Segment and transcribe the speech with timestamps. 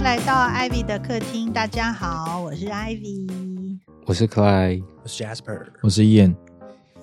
[0.00, 1.52] 迎来到 Ivy 的客厅。
[1.52, 3.78] 大家好，我是 Ivy。
[4.06, 6.34] 我是可爱，我是 Jasper，我是燕。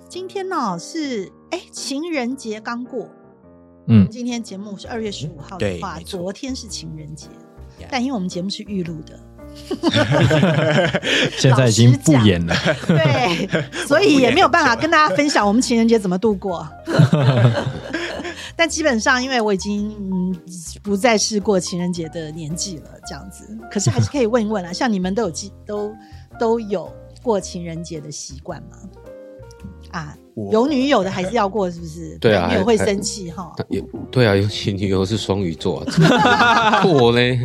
[0.09, 3.07] 今天呢是哎情人节刚过，
[3.88, 7.28] 嗯，今天节目是二月十五号的话，昨天是情人节
[7.79, 9.20] Yeah 但因为我们节目是预录的，
[11.38, 12.55] 现在已经不演了。
[12.88, 13.48] 对，
[13.86, 16.68] 所以也没有办法跟大家分享我们情人节怎么度过。
[18.57, 20.36] 但基本上，因为我已经嗯
[20.82, 25.93] 不再是过情人节的年纪了，这样子，可是还是可以问一问啊，像你们都有记都
[26.39, 28.78] 都有过情人节的习惯吗？
[29.92, 30.18] 啊，
[30.51, 32.17] 有女友的还是要过，是不是？
[32.20, 33.56] 对啊男友会生气哈。
[33.70, 33.81] 有
[34.12, 37.39] 对啊，尤其女友是双鱼座、啊，过 嘞，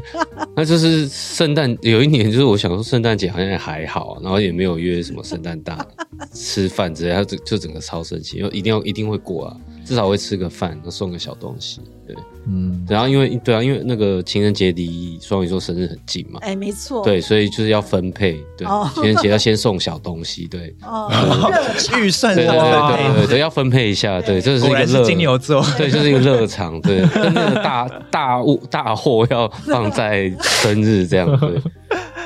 [0.56, 5.86] 那就是圣诞有一年，就是我想说圣诞节好像也还好，然后也没有约什么圣诞大
[6.34, 9.56] 吃饭之类，他就就整个超生气，因为一定要一定会过啊，
[9.92, 21.12] 至少会吃个饭，送个小东西，对，嗯，然后因为对啊，因为那个情人节离双鱼座生日很近嘛，哎，没错，对，所以就是要分配，对哦，情人节要先送小东西，对，哦，
[22.00, 31.50] 预算对对对哇对对对，要分配一下，对，这是一个热金牛座，对，就是一个热场，对，跟那个大 大物大货要放在生日这样，对，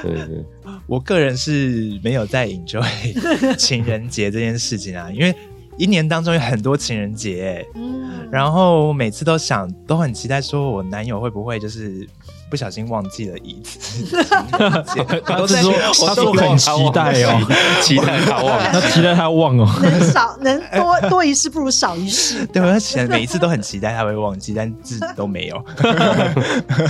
[0.04, 0.44] 对对，
[0.86, 5.34] 我个人是没有在 enjoy 情人节这件事情啊，因为
[5.78, 12.08] 一年当中有很多情人节，嗯，然后每次都想都很期待，说我男友会不会就是
[12.50, 14.20] 不小心忘记了一次情
[14.58, 17.46] 人节，他 我在是说我很他说很期待哦，
[17.82, 19.68] 期待他忘他期待他忘哦。
[19.82, 22.46] 能少能多多一事不如少一事。
[22.52, 25.62] 对，我想每一次都很期待他会忘记，但自己都没有。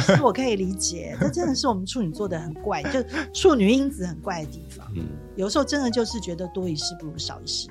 [0.06, 4.86] 其实我可以理解，这真的是我们处女座的很怪，就处女因子很怪的地方。
[4.94, 7.68] 嗯，有时候真的就是觉得多一事不如少一事，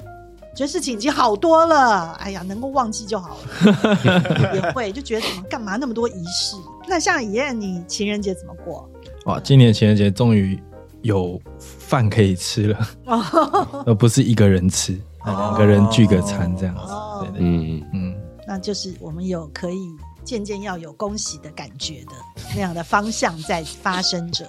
[0.55, 4.53] 觉得事情已经好多了，哎呀，能够忘记就好了。
[4.55, 6.55] 也会就觉得怎么干嘛那么多仪式？
[6.87, 8.89] 那像怡燕，你情人节怎么过？
[9.25, 10.57] 哇，今年情人节终于
[11.01, 16.91] 有饭可以吃了，哦， 而不是一个人吃，两个人聚个餐这样子。
[16.91, 18.15] 哦对对，嗯，嗯，
[18.47, 19.89] 那就是我们有可以
[20.23, 22.11] 渐渐要有恭喜的感觉的
[22.53, 24.45] 那样的方向在发生着。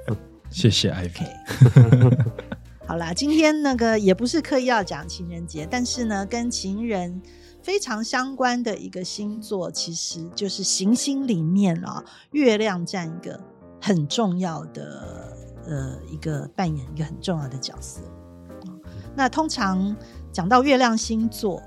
[0.50, 1.26] 谢谢 Ivy。
[2.88, 7.20] 好啦，今天那个也不是刻意要讲情人节，但是呢，跟情人
[7.60, 13.40] 非常相关的一个星座，其实就是行星里面啊、月亮占一个
[13.82, 15.36] 很重要的
[15.66, 18.00] 呃一个扮演一个很重要的角色。
[19.16, 19.96] 那通常
[20.30, 21.60] 讲到月亮星座，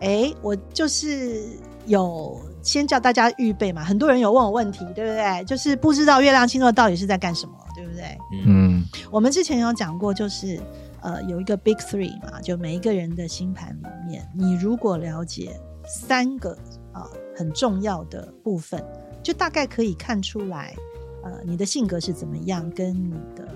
[0.00, 1.42] 哎，我就是
[1.86, 5.42] 有先叫大家预备嘛，很多人有问我问题，对不对？
[5.46, 8.18] 就是不知道月亮星座到底是在干什么，对不对？
[8.46, 10.58] 嗯，我们之前有讲过，就是
[11.02, 16.56] 呃有一个 Big Three 嘛，就每一个人的星盘里面，你如果了解三个
[16.92, 17.06] 啊、
[17.36, 18.82] 很重要的部分，
[19.22, 20.74] 就大概可以看出来，
[21.22, 23.46] 呃你的性格是怎么样，跟你的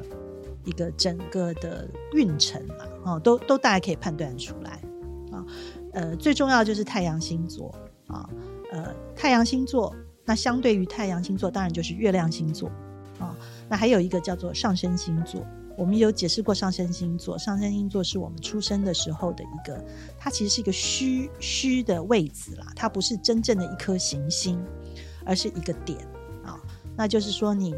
[0.64, 4.72] 一个整个的运程嘛，哦、都都大概可以判断出来
[5.32, 5.44] 啊。
[5.92, 7.75] 呃，最重要就是太阳星座
[8.06, 8.28] 啊，
[8.70, 9.94] 呃太阳星座，
[10.25, 12.90] 那相对于太阳星座，当然就是月亮星座啊。
[13.70, 15.47] 那还有一个叫做上升星座，
[15.78, 17.38] 我们有解释过上升星座。
[17.38, 19.82] 上升星座是我们出生的时候的一个，
[20.19, 24.60] 它其实是一个虚虚的位置啦，它不是真正的一颗行星，
[25.25, 25.97] 而是一个点
[26.44, 26.58] 啊。
[26.97, 27.70] 那就是说你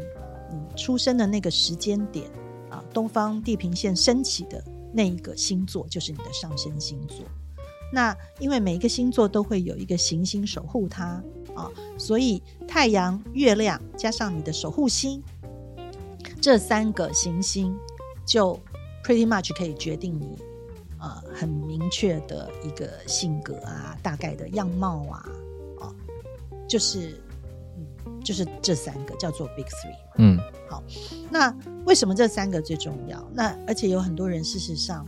[0.51, 2.27] 你出生的那个时间点
[2.71, 7.19] 啊，东方地平线升起的那一个星座就是你的上升星座。
[7.93, 11.23] 那因为每一个星座都会有一个行星守护它
[11.53, 15.21] 啊，所以太阳、月亮加上你的守护星，
[16.43, 17.73] 这三个行星
[18.25, 18.59] 就
[19.01, 20.37] pretty much 可以决定你
[20.99, 25.25] 呃很明确的一个性格啊，大概的样貌啊，
[25.79, 25.95] 哦，
[26.67, 27.15] 就是
[27.77, 29.95] 嗯就是这三个叫做 big three。
[30.17, 30.37] 嗯，
[30.69, 30.83] 好
[31.31, 31.55] 那
[31.85, 33.25] 为什么这三个最重要？
[33.33, 35.07] 那而且有很多人事实上，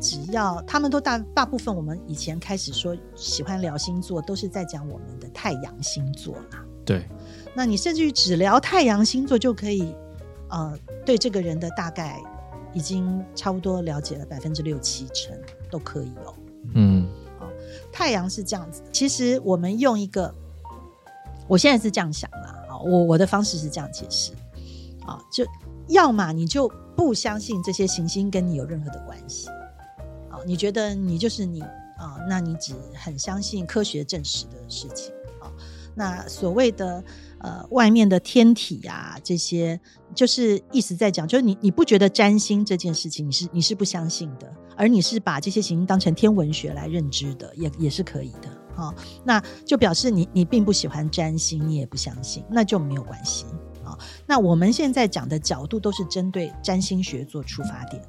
[0.00, 6.64] 只要他们都大大部分，我们以前开始说喜欢聊星座，都是在讲我们的太阳星座啦。
[6.86, 7.06] 对，
[7.54, 9.94] 那你甚至于只聊太阳星座就可以，
[10.50, 12.20] 呃，对这个人的大概
[12.72, 15.36] 已经差不多了解了百分之六七成
[15.70, 16.34] 都可以哦。
[16.74, 17.08] 嗯，
[17.92, 20.34] 太阳是这样子，其实我们用一个，
[21.48, 24.32] 我现在是这样想啦，啊，我我的方式是这样解释，
[25.06, 25.44] 啊，就
[25.88, 29.48] 要么你就不相信这些行星跟你有任何的关系，
[30.28, 35.50] 啊，你觉得你就是你啊，那你只很相信科学证实的事情啊，
[35.94, 37.02] 那所谓的
[37.40, 39.78] 呃外面的天体啊这些，
[40.14, 48.48] 就是意思在讲，就是你你不觉得占星这件事情你是你是不相信的，而你是把这些行星当成天文学来认知的，也也是可以的。
[48.76, 48.94] 好、
[49.24, 53.44] 那就表示你你并不喜欢占星，你也不相信，那就没有关系
[53.84, 53.90] 啊。
[53.90, 53.98] 啊。
[54.26, 58.02] 那我们现在讲的角度都是针对占星学做出发点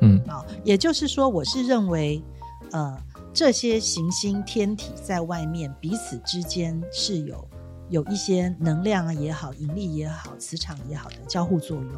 [0.00, 2.22] 嗯啊，也就是说，我是认为，
[2.70, 2.96] 呃，
[3.32, 7.48] 这些行星天体在外面彼此之间是有
[7.90, 11.92] 有一些能量啊也好，引力也好，磁场也好的交互作用。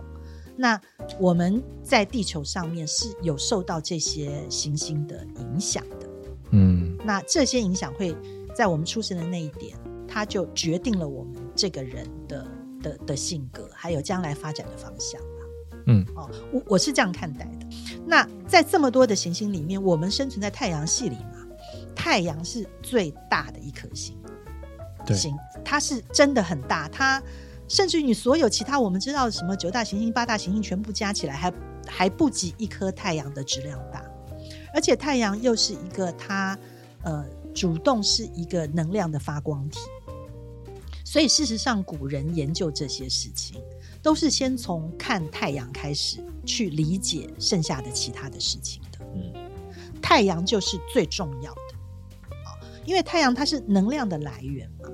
[0.57, 0.81] 那
[1.19, 6.09] 我们在地球上面是有受到这些行星的影响的。
[6.51, 8.15] 嗯那这些影响会
[8.55, 12.47] 在我们出生的那一点，它就决定了我们这个人的
[12.83, 15.27] 的的性格，还有将来发展的方向吧。
[15.87, 17.67] 嗯哦，我我是这样看待的。
[18.05, 21.47] 那在这么多的行星里面，我们生存在太阳系里嘛，
[21.95, 24.19] 太阳是最大的一颗星，
[25.07, 25.35] 对星
[25.65, 27.23] 它是真的很大，它
[27.69, 31.53] 甚至于你所有其他我们知道什么九大行星、八大行星全部加起来还
[31.87, 34.05] 还不及一颗太阳的质量大，
[34.75, 36.59] 而且太阳又是一个它
[37.03, 37.25] 呃
[37.55, 39.79] 主动是一个能量的发光体，
[41.05, 43.61] 所以事实上古人研究这些事情，
[44.03, 48.99] 都是先从看太阳开始去理解剩下的其他的事情的。
[49.15, 49.33] 嗯。
[50.03, 51.61] 太阳就是最重要的。
[52.31, 54.89] 啊，因为太阳它是能量的来源嘛，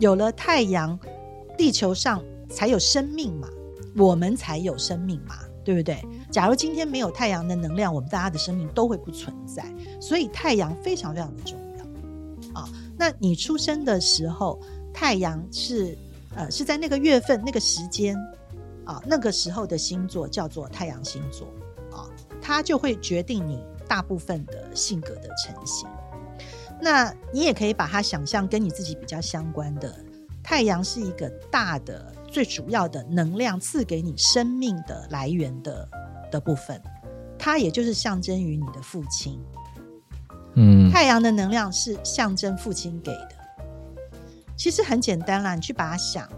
[0.00, 0.98] 有了太阳，
[1.58, 3.46] 地球上才有生命嘛，
[3.94, 6.02] 我们才有生命嘛，对不对？
[6.32, 9.62] 假如今天没有太阳的能量，我们大家的生命都会不存在，
[10.00, 12.66] 所以太阳非常非常的重要啊。
[12.96, 14.58] 那你出生的时候，
[14.90, 15.94] 太阳是
[16.34, 18.16] 呃是在那个月份、那个时间
[18.86, 21.46] 啊，那个时候的星座叫做太阳星座
[21.94, 22.08] 啊，
[22.40, 25.86] 它就会决定你大部分的性格的成型。
[26.80, 29.94] 那你也可以把它想象跟你自己比较相关的，
[30.42, 35.88] 太阳是一个大的、最主要的能量赐给你生命的来源的
[36.30, 36.80] 的部分，
[37.38, 39.40] 它也就是象征于你的父亲。
[40.54, 43.36] 嗯太阳的能量是象征父亲给的。
[44.56, 46.28] 其实很简单啦，你去把它想，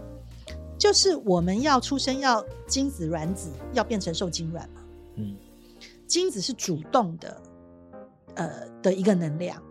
[0.77, 4.81] 就是我们要出生要精子卵子要变成受精卵嘛，
[5.15, 5.35] 嗯
[6.07, 7.41] 精子是主动的，
[8.35, 9.61] 呃的一个能量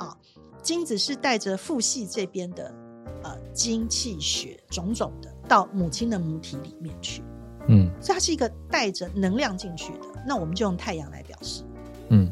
[0.00, 0.16] 啊，
[0.62, 2.74] 精子是带着父系这边的
[3.22, 7.22] 呃精气血种种的到母亲的母体里面去，
[7.68, 10.00] 嗯所以它是一个带着能量进去的。
[10.26, 11.62] 那我们就用太阳来表示。
[12.08, 12.30] 嗯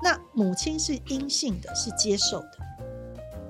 [0.00, 2.58] 那母亲是阴性的，是接受的，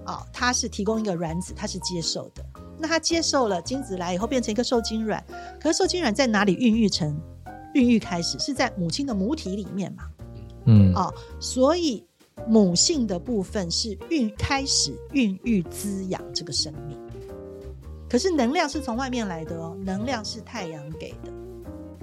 [0.07, 2.43] 啊、它是提供一个卵子，它是接受的。
[2.79, 5.23] 那它接受了精子来以后，变成一个受精卵，
[5.61, 7.15] 可是受精卵在哪里孕育成？
[7.75, 10.05] 孕育开始是在母亲的母体里面嘛？
[10.65, 12.07] 嗯哦，所以
[12.47, 16.99] 母性的部分是孕开始孕育滋养这个生命，
[18.09, 21.33] 可是能量是从外面来的哦，能量是太阳给的，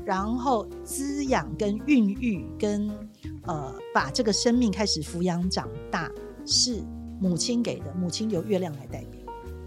[0.04, 2.90] 然后滋养跟孕育跟
[3.48, 6.12] 呃把这个生命开始抚养长大
[6.46, 6.84] 是
[7.20, 9.22] 母亲给的，母亲由月亮来代表，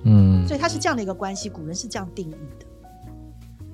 [0.05, 0.47] 嗯。
[0.47, 2.67] 所以它是这样的一个关系，古人是这样定义的。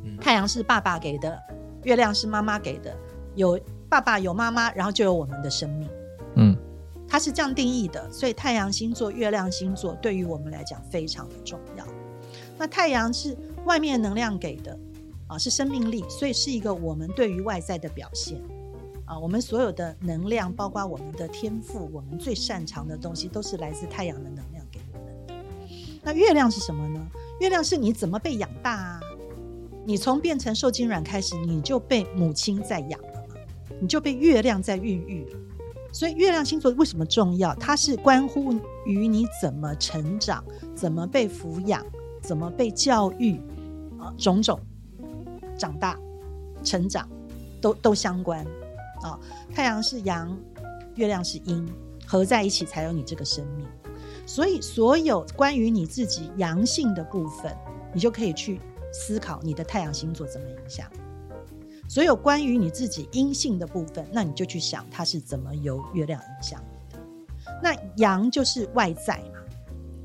[0.05, 0.17] 嗯。
[0.19, 1.39] 太阳是爸爸给的，
[1.83, 2.97] 月亮是妈妈给的，
[3.35, 5.89] 有爸爸有妈妈，然后就有我们的生命。
[6.37, 6.57] 嗯
[7.09, 11.87] 它是这样定义的，所以太阳星座、月亮星座对于我们来讲非常的重要。
[12.59, 14.79] 那太阳是外面能量给的
[15.27, 18.41] 啊，是生命力，所以是一个我们对于外在的表现
[19.05, 19.19] 啊。
[19.19, 25.35] 我们所有的能量，包括我们的天赋，我们最擅长的东西，都是来自太阳的能量给我们的。
[26.03, 27.01] 那月亮是什么呢？
[27.41, 29.01] 月亮是你怎么被养大啊？
[29.87, 33.37] 你从变成受精卵开始，你就被母亲在养了嘛，
[33.81, 35.27] 你就被月亮在孕育。
[35.95, 37.55] 所以月亮星座为什么重要？
[37.55, 38.53] 它是关乎
[38.85, 41.87] 于你怎么成长、怎么被抚养、
[42.21, 43.41] 怎么被教育
[43.97, 44.61] 啊，种种
[45.57, 45.97] 长大、
[46.65, 47.09] 成长
[47.61, 48.45] 都都相关
[49.03, 49.17] 啊。
[49.55, 50.37] 太阳是阳，
[50.97, 51.65] 月亮是阴，
[52.05, 53.65] 合在一起才有你这个生命。
[54.27, 57.57] 所以，所有关于你自己阳性的部分，
[57.93, 58.61] 你就可以去
[58.93, 60.91] 思考你的太阳星座怎么影响。
[61.95, 67.01] 所有关于你自己阴性的部分，那你就去想它是怎么由月亮影响你的。
[67.63, 69.39] 那阳就是外在嘛，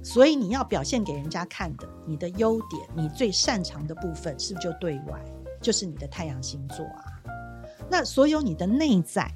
[0.03, 5.19] 所以你要表现给人家看的，你的优点，你最擅长的部分，是不是就对外？
[5.60, 7.03] 就是你的太阳星座啊。
[7.89, 9.27] 那所有你的内在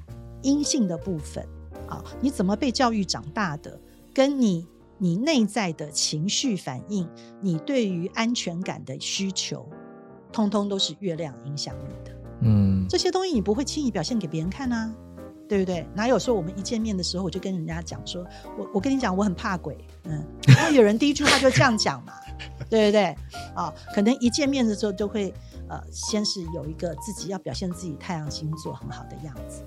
[0.42, 1.44] 阴性的部分
[1.88, 3.76] 啊，你怎么被教育长大的，
[4.14, 4.64] 跟你
[4.96, 7.08] 你内在的情绪反应，
[7.40, 9.68] 你对于安全感的需求，
[10.30, 12.14] 通通都是月亮影响你的。
[12.40, 14.92] 嗯这些东西你不会轻易表现给别人看啊，
[15.48, 15.86] 对不对？
[15.94, 18.24] 哪有说我们一见面的时候我就跟人家讲说，
[18.58, 22.12] 我我跟你讲我很怕鬼，嗯，然后有人第一句话就这样讲嘛，
[22.68, 23.16] 对不对？
[23.54, 25.32] 啊，可能一见面的时候就会
[25.68, 29.62] 呃，先是有一个自己要表现自己太阳星座很好的样子，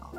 [0.00, 0.12] 好，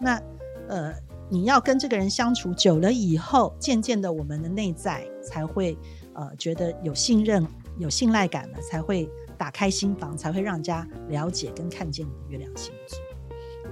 [0.00, 0.20] 那
[0.68, 0.92] 呃，
[1.30, 5.78] 你要跟这个人相处久了以后，渐渐的我们的内在才会
[6.14, 7.46] 呃觉得有信任
[7.78, 12.98] 有信赖感了，才会打开心房，才会让人家了解跟看见你的月亮星座。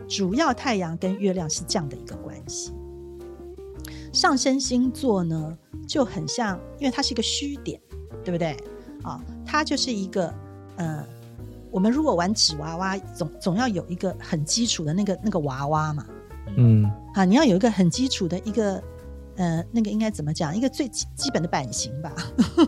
[0.07, 2.73] 主要太阳跟月亮是这样的一个关系。
[4.13, 5.57] 上升星座呢
[5.89, 7.81] 就很像，因为它是一个虚点，
[8.23, 8.57] 对不对？
[9.03, 10.33] 啊，它就是一个
[10.77, 11.05] 呃，
[11.71, 16.07] 我们如果玩纸娃娃，总总要有一个很基础的那个那个娃娃嘛。
[16.57, 16.85] 嗯
[17.15, 18.83] 啊，你要有一个很基础的一个
[19.37, 20.57] 呃，那个应该怎么讲？
[20.57, 22.13] 一个最基基本的版型吧，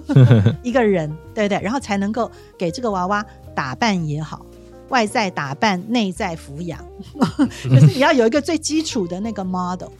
[0.62, 1.60] 一个人，对不对？
[1.62, 4.44] 然后才能够给这个娃娃打扮也好，
[4.88, 6.84] 外在打扮，内在抚养，
[7.68, 9.90] 可是你要有一个最基础的那个 model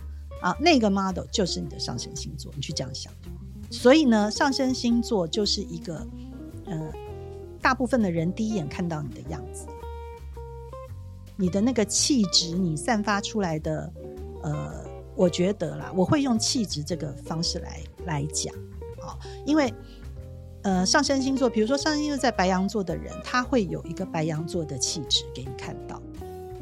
[0.41, 3.13] 啊，那个 model 就是你的上升星座，你去这样想。
[3.71, 6.07] 所以呢，上升星座就是一个
[6.67, 6.93] 呃，
[7.61, 9.67] 大部分的人第一眼看到你的样子。
[11.37, 13.93] 你的那个气质，你散发出来的，
[14.43, 14.86] 呃，
[15.17, 18.55] 我觉得啦，我会用气质这个方式来来讲，
[19.01, 19.73] 啊，因为，
[20.63, 26.01] 呃，上升星座，比如说上升星座在白羊座的人，他会有一个白羊座的气质给你看到，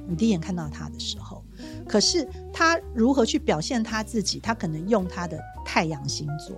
[0.07, 1.43] 你第一眼看到他的时候，
[1.89, 6.57] 可是他如何去表现他自己，他可能用他的太阳星座，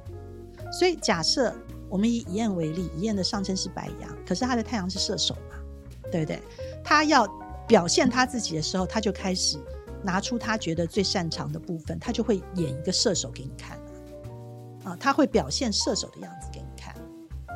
[0.71, 1.55] 所以假设
[1.89, 5.57] 我们以以燕为例，以燕的上升是白羊，可是他的太阳是射手嘛，
[6.13, 6.43] 对不对？
[6.85, 7.27] 他要
[7.67, 9.59] 表现他自己的时候，他就开始
[10.07, 13.77] 拿出他觉得最擅长的部分，他就会演一个射手给你看
[14.85, 16.95] 啊，他会表现射手的样子给你看。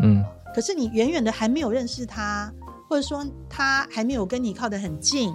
[0.02, 2.52] 嗯可是你远远的还没有认识他，
[2.88, 5.32] 或者说他还没有跟你靠得很近，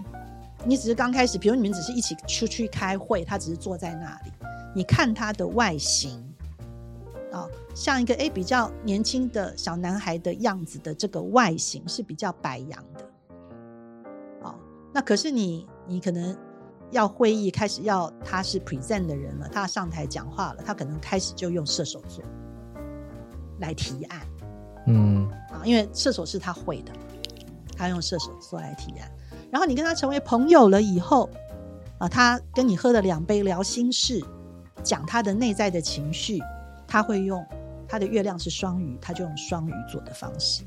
[0.65, 4.31] 你只是刚开始，比如你们只是一起出去开会，他只是坐在那里，
[4.75, 6.21] 你看他的外形
[7.31, 13.05] 啊，像一个诶比较年轻的小男孩的样子的这个外形是比较白羊的。
[14.93, 16.33] 那可是你，你可能
[16.91, 22.23] 要会议开始要他是 present 的人了，他上台讲话了，他可能开始就用射手座
[23.59, 24.21] 来提案
[24.87, 26.91] 嗯啊，因为射手是他会的，
[27.75, 29.11] 他用射手座来提案。
[29.51, 31.29] 然后你跟他成为朋友了以后
[31.97, 34.23] 啊，他跟你喝了两杯聊心事，
[34.83, 36.39] 讲他的内在的情绪，
[36.87, 37.45] 他会用
[37.87, 40.63] 他的月亮是双鱼，他就用双鱼座的方式。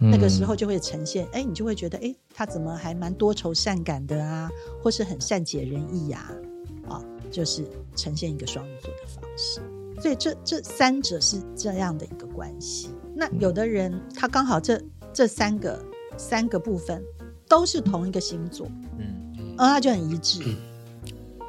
[0.00, 4.48] 嗯那个时候就会呈现，哎，你就会觉得，哎，他怎么还蛮多愁善感的啊，
[4.82, 6.30] 或是很善解人意呀、
[6.88, 7.64] 啊，就是
[7.96, 9.60] 呈现一个双鱼座的方式。
[10.00, 12.90] 所以这这三者是这样的一个关系。
[13.14, 14.80] 那有的人他刚好这
[15.12, 15.84] 这三个
[16.16, 17.02] 三个部分
[17.48, 20.52] 都是同一个星座，嗯，而他就很一致，对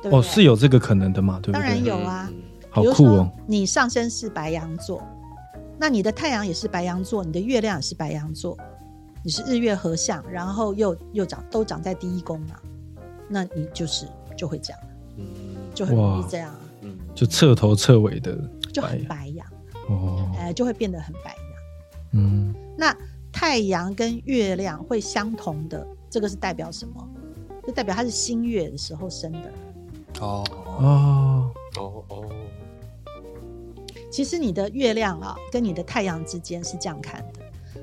[0.03, 0.11] 不对？
[0.11, 1.53] 哦是有这个可能的嘛，对不对？
[1.53, 2.31] 当然有啊。
[2.71, 5.03] 好酷哦，你上升是白羊座，
[5.79, 8.57] 那你的太阳也是白羊座，你的月亮也是白羊座，
[9.23, 12.59] 你是日月合相，然后又又长都长在第一宫嘛，
[13.29, 14.05] 那你就是
[14.37, 14.79] 就会这样，
[15.17, 15.25] 嗯
[15.73, 18.37] 就很容易这样啊，嗯就彻头彻尾的
[18.73, 19.47] 就很白白羊，
[19.87, 21.43] 哦，哎、就会变得很白羊。
[22.11, 22.95] 嗯那
[23.31, 27.07] 太阳跟月亮会相同的，这个是代表什么？
[27.65, 29.39] 就代表它是新月的时候生的。
[30.19, 30.43] 哦，
[30.79, 32.29] 哦，哦哦，
[34.11, 37.39] 其实你的月亮啊，跟你的太阳之间是这样看的。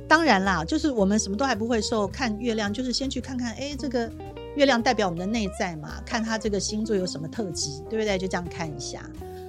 [0.08, 4.10] 当然啦，就是我们什么都还不会受，看月亮就是先去看看，哎，这个
[4.54, 8.16] 月亮代表我们的内在嘛，看它这个星座有什么特质，对不对？
[8.16, 9.08] 就这样看一下。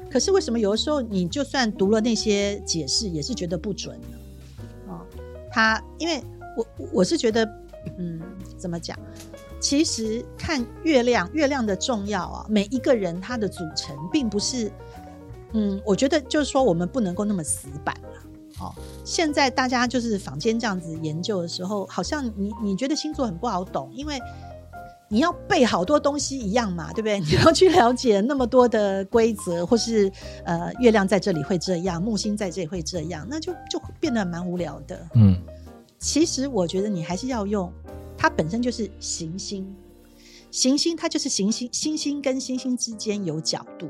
[0.09, 4.17] 可是为什么有的时候你就算读了那些解释，也是觉得不准呢？
[4.87, 5.01] 哦，
[5.51, 6.23] 他因为
[6.55, 7.45] 我我是觉得，
[7.97, 8.19] 嗯，
[8.57, 8.97] 怎么讲？
[9.59, 14.71] 其实看月亮，月亮的重要啊，每一个人他的组成并不是，
[15.57, 18.09] 嗯，我觉得就是说我们不能够那么死板了。
[18.59, 18.73] 哦，
[19.03, 24.19] 现在大家就是坊间这样子研究的时候，好像你你觉得星座很不好懂，因为
[25.09, 27.19] 你要背好多东西一样嘛，对不对？
[27.25, 30.11] 你要去了解那么多的规则，或是
[30.43, 35.07] 呃，月亮在这里会这样，木星在这里会这样，那就就变得蛮无聊的。
[35.15, 35.35] 嗯
[35.99, 37.73] 其实我觉得你还是要用，
[38.15, 39.67] 它本身就是行星，
[40.51, 43.89] 行星它就是行星，星星跟星星之间有角度，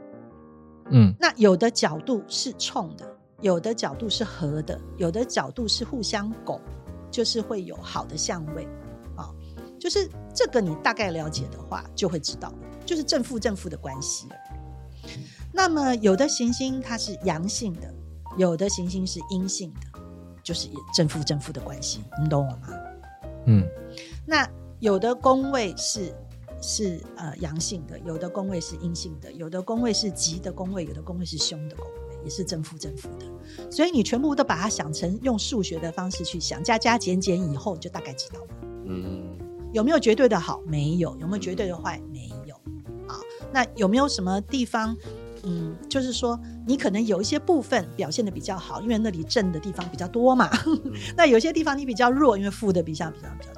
[0.92, 3.06] 嗯那有的角度是冲的，
[3.42, 6.60] 有的角度是合的，有的角度是互相拱，
[7.12, 8.68] 就是会有好的相位
[9.16, 9.30] 啊。
[9.80, 12.54] 就是这个你大概了解的话，就会知道，
[12.86, 14.36] 就是正负正负的关系了。
[15.54, 17.94] 那么有的行星它是阳性的，
[18.38, 20.00] 有的行星是阴性的，
[20.44, 22.68] 就是也正负正负的关系，你懂我吗？
[23.46, 23.64] 嗯
[24.26, 24.48] 那
[24.80, 26.14] 有的宫位是
[26.62, 33.26] 是呃阳性的，有的宫位是阴性的，有的宫位是吉的宫位，有的宫位是凶的宫位，也是正负正负的。
[33.72, 38.48] 所以你全部都把它想成用数学的方式去想，加加减减以后，你就大概知道了。
[38.86, 39.38] 嗯
[39.74, 40.62] 有没有绝对的好？
[40.66, 41.16] 没有。
[41.18, 42.02] 有没有绝对的坏？
[42.12, 42.56] 没有。
[43.08, 43.20] 啊，
[43.54, 44.96] 那有没有什么地方
[45.44, 50.50] 嗯，就是说你可能有一些部分表现的比较好，因为那里正的地方比较多嘛。
[51.16, 53.54] 那有些地方你比较弱，因为负的比较比较比较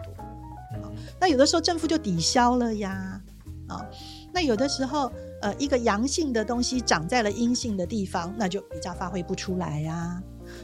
[1.29, 3.21] 有的时候政府就抵消了呀。
[3.67, 3.85] 啊，
[4.33, 10.21] 那有的时候呃，一个阳性的东西长在了阴性的地方，那就比较发挥不出来呀。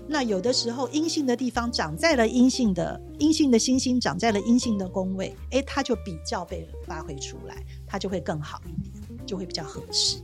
[0.07, 10.17] 那有的时候阴性的地方长在了阴性的阴性的星星长在了阴性的宫位，诶，它就比较被发挥出来，它就会更好一点，就会比较合适。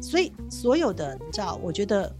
[0.00, 2.14] 所以所有的你知道，我觉得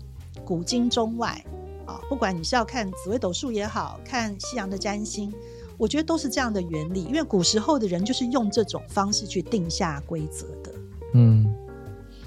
[0.45, 1.41] 古今中外
[1.87, 5.33] 啊，不管你是要看紫微斗数也好看西洋的占星，
[5.79, 7.05] 我觉得都是这样的原理。
[7.05, 10.73] 因为古时候的人就是用这种方式去定下规则的，
[11.15, 11.55] 嗯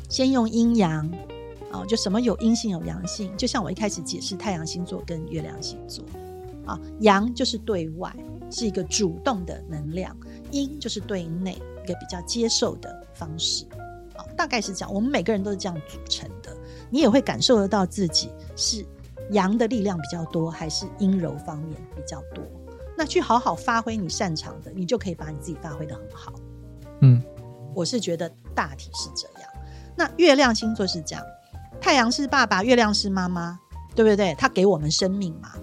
[0.09, 1.07] 先用阴阳
[1.71, 6.03] 啊，就什么有阴性有阳性，就像我一开始解释太阳星座跟月亮星座
[6.65, 8.15] 啊，阳就是对外
[8.49, 10.15] 是一个主动的能量，
[10.51, 11.53] 阴就是对内
[11.83, 13.65] 一个比较接受的方式。
[14.15, 14.93] 啊，大概是这样。
[14.93, 16.55] 我们每个人都是这样组成的，
[16.89, 18.83] 你也会感受得到自己是
[19.31, 22.43] 阳的力量比较多，还是阴柔方面比较多。
[22.99, 26.33] 那去好好发挥你擅长的，你就可以把你自己发挥的很好。
[26.99, 27.23] 嗯
[27.73, 29.49] 我是觉得大体是这样。
[29.95, 31.23] 那月亮星座是这样，
[31.79, 33.57] 太阳是爸爸，月亮是妈妈，
[33.95, 34.35] 对不对？
[34.35, 35.53] 他给我们生命嘛，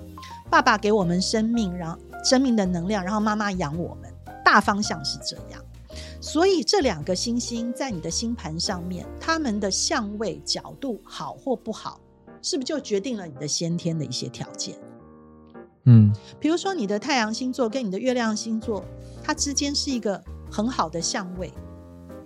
[0.48, 4.10] 爸爸给我们生命，然后生命的能量，然后妈妈养我们，
[4.42, 5.62] 大方向是这样。
[6.22, 12.00] 所以这两个星星在你的星盘上面，它们的相位角度好或不好，
[12.40, 14.74] 是不是就决定了你的先天的一些条件？
[15.86, 16.12] 嗯。
[16.38, 18.84] 比如说你的太阳星座跟你的月亮星座，
[19.24, 21.52] 它之间是一个很好的相位。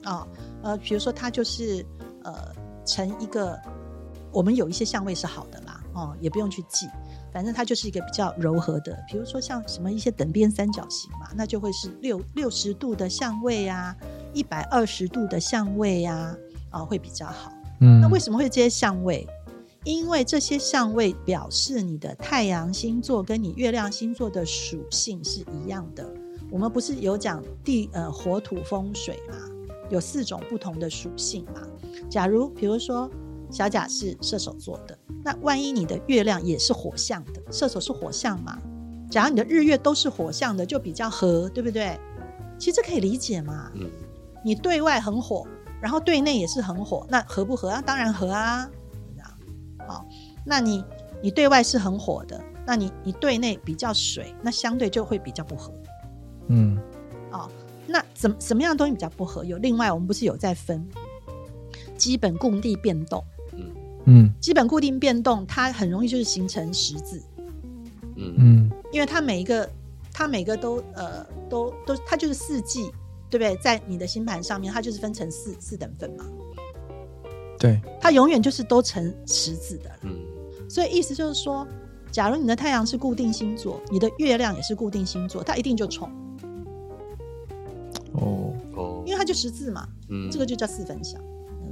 [0.02, 0.26] 啊，
[0.62, 1.85] 呃，比如说它就是
[2.25, 2.35] 呃
[2.87, 3.59] 成一个，
[4.33, 6.88] 我们有一些相位是好的啦，哦，也不用去记，
[7.31, 13.95] 反正它就是一个比较柔和的，比如说像什么一些等边三角形嘛，那就会是六六十度的相位啊，
[14.33, 16.35] 一百二十度的相位啊，
[16.71, 17.52] 啊会比较好。
[17.83, 19.29] 嗯，那为什么会这些相位？
[19.84, 26.06] 因为这些相位表示你的太阳星座跟你月亮星座的属性是一样的。
[26.50, 29.34] 我们不是有讲地呃火土风水嘛，
[29.88, 31.62] 有四种不同的属性嘛。
[32.10, 33.10] 假如比如说
[33.50, 38.58] 小贾是射手座的，那万一你的月亮也是火象的，射手是火象嘛，
[39.10, 41.99] 假如你的日月都是火象的，就比较合，对不对？
[42.58, 43.71] 其实这可以理解嘛。
[43.75, 43.88] 嗯
[44.43, 45.47] 你对外很火，
[45.82, 47.82] 然后对内也是很火，那合不合啊？
[47.84, 48.66] 当然合啊，
[49.91, 50.07] 这样好。
[50.45, 50.85] 那你
[51.23, 55.73] 你对外是很火的，那你你对内比较水，那相对就会比较不合
[56.49, 56.79] 嗯
[57.33, 57.49] 哦、
[57.87, 59.45] 那怎么什么样的东西比较不合？
[59.45, 60.85] 有另外我们不是有在分
[61.97, 63.23] 基本固定变动，
[63.53, 63.71] 嗯
[64.07, 67.23] 嗯基本固定变动它很容易就是形成十字，
[68.17, 69.69] 嗯嗯因为它每一个
[70.13, 72.91] 它每个都呃都都它就是四季，
[73.29, 73.55] 对不对？
[73.59, 76.26] 在你的星盘上面，它就是分成四四等份嘛。
[77.60, 80.18] 对，它永远就是都成十字的，嗯。
[80.68, 81.66] 所以意思就是说，
[82.10, 86.10] 假如你的太阳是固定星座，你的月亮也是固定星座，它一定就冲，
[88.12, 89.02] 哦，哦。
[89.04, 90.30] 因为它就十字嘛，嗯。
[90.30, 91.20] 这个就叫四分相，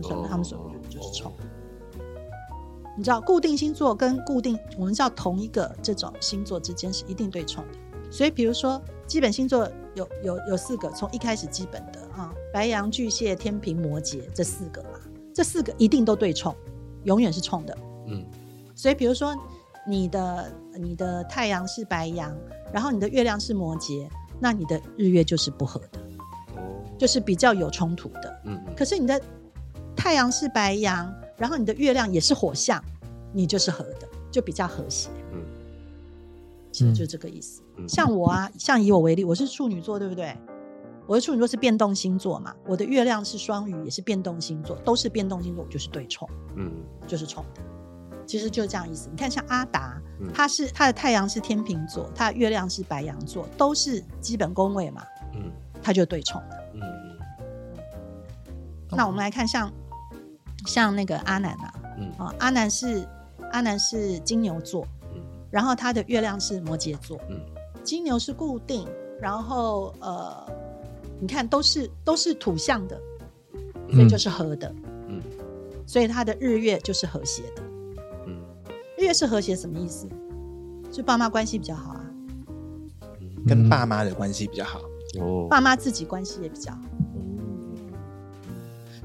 [0.02, 1.32] 所以他们所谓的就是冲。
[2.96, 7.78] 你知道固定星座跟固定，我们知道同一个这种星座之间是一定对冲的。
[8.10, 14.98] 所以比如说基本星座有有有四个，从一开始基本的啊，白羊、巨蟹、天平、摩羯这四个嘛，
[15.38, 16.52] 这四个一定都对冲，
[17.04, 17.78] 永远是冲的。
[18.08, 18.26] 嗯
[18.74, 19.32] 所以比如说
[19.86, 22.36] 你的你的太阳是白羊，
[22.72, 24.08] 然后你的月亮是摩羯，
[24.40, 26.00] 那你的日月就是不合的，
[26.56, 28.42] 哦就是比较有冲突的。
[28.46, 29.20] 嗯嗯可是你的
[29.94, 32.82] 太阳是白羊，然后你的月亮也是火象，
[33.32, 35.08] 你就是合的，就比较和谐。
[35.32, 35.38] 嗯
[36.72, 37.62] 其实就这个意思。
[37.76, 40.36] 嗯像我啊，像以我为例，我是处女座，对不对？
[41.08, 46.70] 我的处女座是变动星座嘛，我的月亮是双鱼，也是变动星座，都是变动星座，我就是对冲，嗯
[47.06, 47.62] 就是冲的。
[48.26, 49.08] 其实就是这样意思。
[49.10, 55.02] 你看，像阿达，嗯他是他的太阳是天秤座，他的月亮是白羊座，都是基本宫位嘛，
[55.34, 55.50] 嗯
[55.82, 56.70] 他就对冲的。
[56.74, 56.82] 嗯
[58.90, 59.72] 那我们来看像
[60.66, 63.08] 像那个阿南啊，嗯啊，阿南是
[63.50, 67.40] 阿南是金牛座，嗯然后他的月亮是摩羯座，嗯
[67.82, 68.86] 金牛是固定，
[69.18, 70.46] 然后呃，
[71.20, 73.00] 你看都是都是土象的，
[73.90, 74.74] 所以就是合的，
[75.08, 75.20] 嗯
[75.86, 77.62] 所以他的日月就是和谐的。
[78.26, 78.40] 嗯
[78.96, 80.06] 日月是和谐什么意思？
[80.90, 82.00] 就爸妈关系比较好啊，
[83.46, 84.80] 跟爸妈的关系比较好。
[85.20, 86.78] 哦爸妈自己关系也比较好。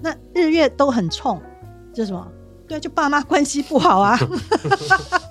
[0.02, 1.42] 那日月都很冲，
[1.94, 2.30] 就什么？
[2.68, 4.18] 对，就爸妈关系不好啊。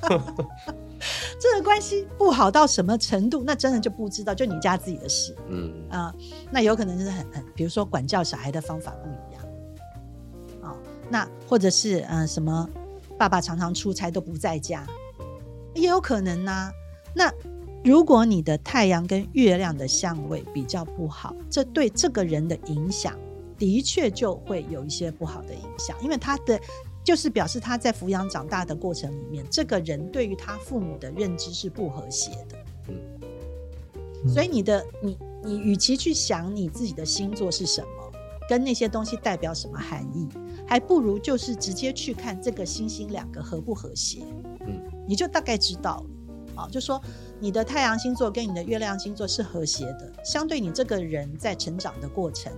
[1.41, 3.43] 这个关系不好到什么程度？
[3.45, 5.35] 那真的就不知道，就你家自己的事。
[5.49, 5.73] 嗯。
[5.91, 6.15] 啊、
[6.51, 9.43] 那有可能就是很很，比如说管教小孩的方法不一样。
[10.63, 10.77] 啊、
[11.11, 12.69] 那或者是呃什么，
[13.19, 14.87] 爸爸常常出差都不在家，
[15.75, 16.71] 也有可能呐、
[17.15, 17.33] 那
[17.85, 23.19] 如果你的太阳跟月亮的相位比较不好，这对这个人的影响
[23.59, 26.59] 的确就会有一些不好的影响，因为他的
[27.05, 32.57] 就是表示他在抚养长大的过程里面，这个人对于他父母的认知是不和谐的。
[32.89, 32.95] 嗯
[34.33, 38.13] 所以你的你你与其去想你自己的星座是什么，
[38.49, 40.29] 跟那些东西代表什么含义，
[40.65, 44.23] 还不如就是直接去看这个星星两个和不和谐，
[44.61, 46.63] 嗯，你就大概知道了。
[46.63, 47.03] 啊，就说
[47.41, 52.53] 你的太阳星座跟你的月亮星座是和谐的，相对你这个人在成长的过程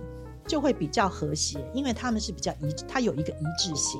[0.45, 3.99] 就会比较和谐，因为他们是比较一致，它有一个一致性。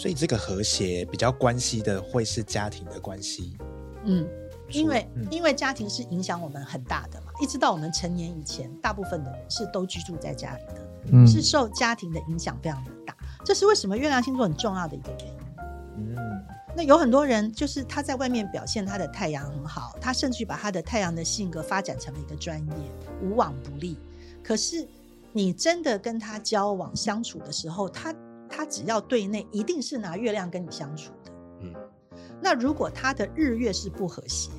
[0.00, 3.54] 所以这个和谐比较关系的会是家庭的关系。
[4.06, 4.26] 嗯，
[4.70, 13.14] 因为、嗯因为家庭是影响我们很大的嘛，一直到我们成年以前，大部分的人是都居住在家里的，嗯是受家庭的影响非常的大。
[13.44, 15.34] 这是为什么月亮星座很重要的一个原因。
[15.98, 16.16] 嗯，
[16.74, 22.74] 那有很多人就是他在外面表现他的太阳很好，他甚至把他的太阳的性格发展成了一个专业，
[23.22, 23.98] 无往不利。
[24.42, 24.88] 可是
[25.30, 28.14] 你真的跟他交往相处的时候，他
[28.50, 31.32] 他只要对内，一定是拿月亮跟你相处的。
[31.62, 31.74] 嗯
[32.42, 34.50] 那如果他的日月是不和谐，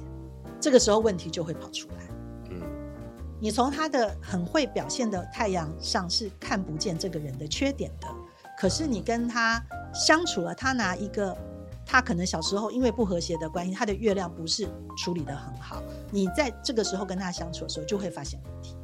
[0.59, 2.07] 这个时候问题就会跑出来。
[2.49, 2.61] 嗯
[3.39, 8.07] 你从他的很会表现的太阳上是看不见这个人的缺点的，
[8.57, 9.61] 可是你跟他
[9.93, 11.35] 相处了，他拿一个
[11.85, 18.75] 他可能小时候因为不和谐的关系，他的月亮不是处理的很好，你在这个时候跟他相处的时候就会发现问题。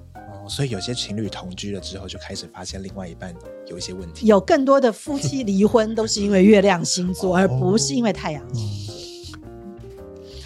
[0.48, 3.36] 哦，所以有些情侣同居了之后，就开始发现另外一半
[3.68, 4.26] 有一些问题。
[4.26, 9.38] 有更多的夫妻离婚都是因为月亮星座， 而不是因为太阳星座。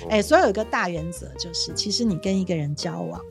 [0.09, 3.21] 哎、所以有一个大原则就是，其实你跟一个人交往，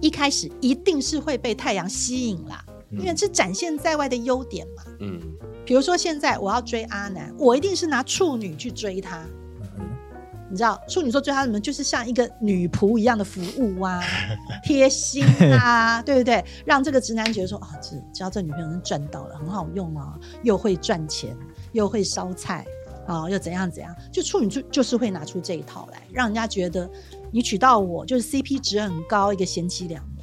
[0.00, 4.82] 一开始一定是会被太阳吸引啦，嗯因为是展现在外的优点嘛。
[5.00, 5.20] 嗯
[5.64, 9.24] 比如说现在我要追阿南，我一定是拿处女去追他。
[10.48, 11.58] 嗯你知道处女座最他什么？
[11.58, 14.02] 就是像一个女仆一样的服务啊，
[14.62, 15.24] 贴心
[15.58, 16.44] 啊， 对不对？
[16.66, 21.34] 让这个直男觉得说啊，只要这女朋友能赚到了，很好用啊，又会赚钱，
[21.72, 22.64] 又会烧菜
[23.06, 23.94] 啊，又怎样怎样？
[24.12, 26.88] 就处女座就是会拿出这一套来，让人家觉得
[27.32, 30.22] 你娶到我就是 CP 值很高，一个贤妻良母。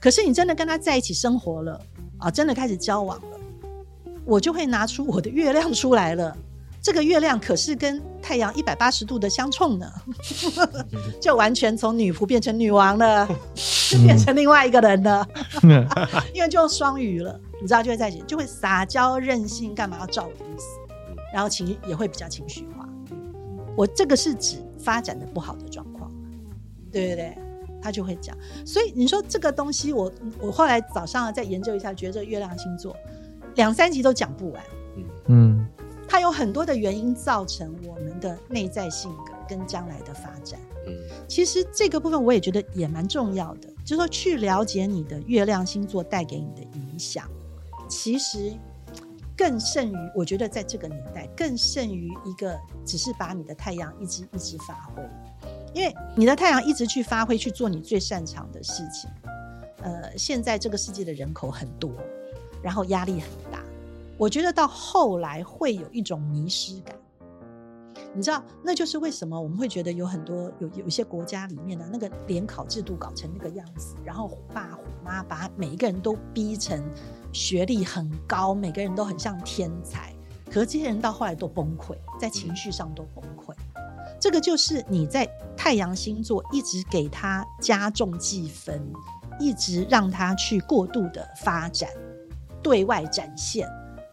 [0.00, 1.80] 可是你真的跟他在一起生活了
[2.18, 3.40] 啊，真的开始交往了，
[4.24, 6.36] 我就会拿出我的月亮出来了。
[6.80, 9.90] 这个月亮可是跟太阳一百八十度的相冲呢，
[11.20, 13.28] 就完全从女仆变成女王了，
[13.90, 15.26] 就变成另外一个人了，
[16.32, 20.64] 因为就双鱼了，你知道就会在一起，就会撒娇任性，干嘛要照我的意思，
[21.34, 22.88] 然后情绪也会比较情绪化。
[23.76, 26.10] 我这个是指发展的不好的状况，
[26.92, 27.38] 对对对，
[27.82, 28.36] 他就会讲。
[28.64, 30.10] 所以你说这个东西我，
[30.40, 32.96] 我后来早上再研究一下，觉得月亮星座
[33.56, 34.62] 两三集都讲不完。
[35.26, 35.66] 嗯
[36.08, 40.58] 它有很多的原因造成我们的内在性格跟将来的发展。
[40.86, 40.94] 嗯
[41.28, 47.28] 其实这个部分我也觉得也蛮重要的，就是说去了解你的月亮星座带给你的影响，
[47.86, 48.54] 其实
[49.36, 55.02] 更胜于我觉得在这个年代更胜于一个只是把你的太阳一直一直发挥，
[55.74, 59.10] 因为你的太阳一直去发挥去做你最擅长的事情。
[59.82, 61.92] 呃，现在这个世界的人口很多，
[62.62, 63.62] 然后压力很大，
[64.18, 66.94] 我觉得到后来会有一种迷失感。
[68.14, 76.82] 你知道，那就是为什么我们会觉得有很多有有一些国家里面的那个联考制度搞成那个样子，然后虎爸虎妈把每一个人都逼成
[77.32, 80.12] 学历很高，每个人都很像天才，
[80.46, 83.54] 可是这些人到后来都崩溃，在情绪上都崩溃。
[84.18, 88.82] 这个就是你在太阳星座一直给他加重计分，
[89.38, 91.88] 一直让他去过度的发展，
[92.62, 93.68] 对外展现，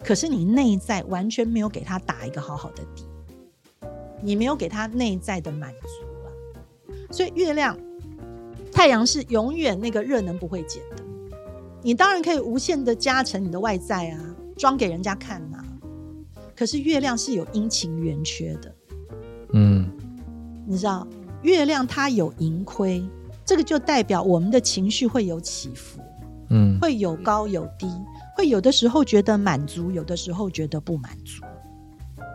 [0.06, 3.04] 可是你内在完全没有给他打一个好好的底。
[4.22, 6.96] 你没有给他内在的满足了。
[7.12, 7.78] 所以月亮、
[8.72, 11.04] 太阳是永远那个热能不会减的。
[11.82, 15.64] 你当然可以无限的加成你的外在啊，装给人家看呐、
[16.56, 18.76] 可是月亮是有阴晴圆缺的，
[19.54, 19.92] 嗯
[20.66, 21.08] 你知道，
[21.42, 23.04] 月亮它有盈亏，
[23.46, 26.00] 这个就代表我们的情绪会有起伏，
[26.50, 27.88] 嗯会有高有低，
[28.36, 31.42] 会有的时候觉得满足，有的时候觉得不满足。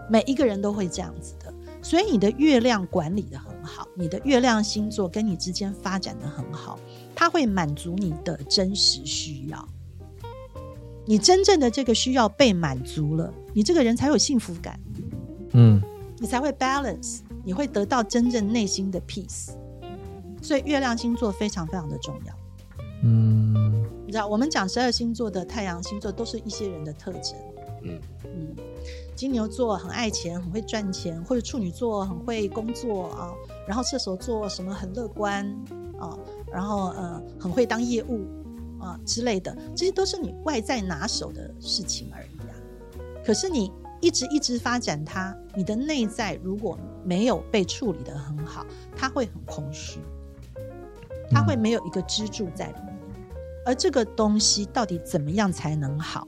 [0.09, 6.79] 每一个人都会这样子的，所以你的月亮管理的很好，你的月亮星座跟你之间发展的很好，
[7.15, 9.69] 它会满足你的真实需要。
[11.07, 14.81] 你真正的这个需要被满足了，你这个人才有幸福感，
[15.53, 15.81] 嗯
[16.19, 19.51] 你才会 balance，你会得到真正内心的 peace。
[20.43, 22.40] 所以月亮星座非常非常的重要。
[23.03, 27.35] 嗯你知道，我们讲十二星座的太阳星座都是一些人的特征。
[27.83, 28.55] 嗯嗯，
[29.15, 33.33] 金牛座很爱钱，很会赚钱，或者处女座很会工作啊，
[33.67, 35.47] 然后射手座什么很乐观
[35.99, 36.19] 啊，
[36.53, 38.27] 然后呃很会当业务
[38.79, 42.53] 啊之类的，这些都是你外在拿手的事情而已啊。
[43.25, 50.01] 可是你一直一直发展它，你的内在如果没有被处理的很好，它会很空虚，
[51.31, 52.90] 它会没有一个支柱在里面。
[53.65, 56.27] 而这个东西到底怎么样才能好？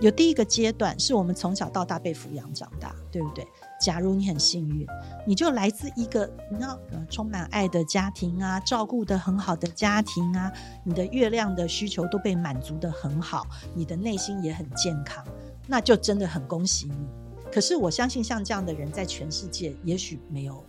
[0.00, 3.44] 有第一个阶段是我们从小到大被抚养长大，对不对？
[3.80, 4.86] 假如你很幸运，
[5.26, 10.52] 你就来自一个你知道呃充满爱的家庭啊，照顾的很好的家庭啊，
[10.84, 15.24] 你的月亮的需求都被满足的很好，你的内心也很健康，
[15.66, 17.08] 那就真的很恭喜你。
[17.52, 20.64] 可是我相信像这样的人在全世界也许没有，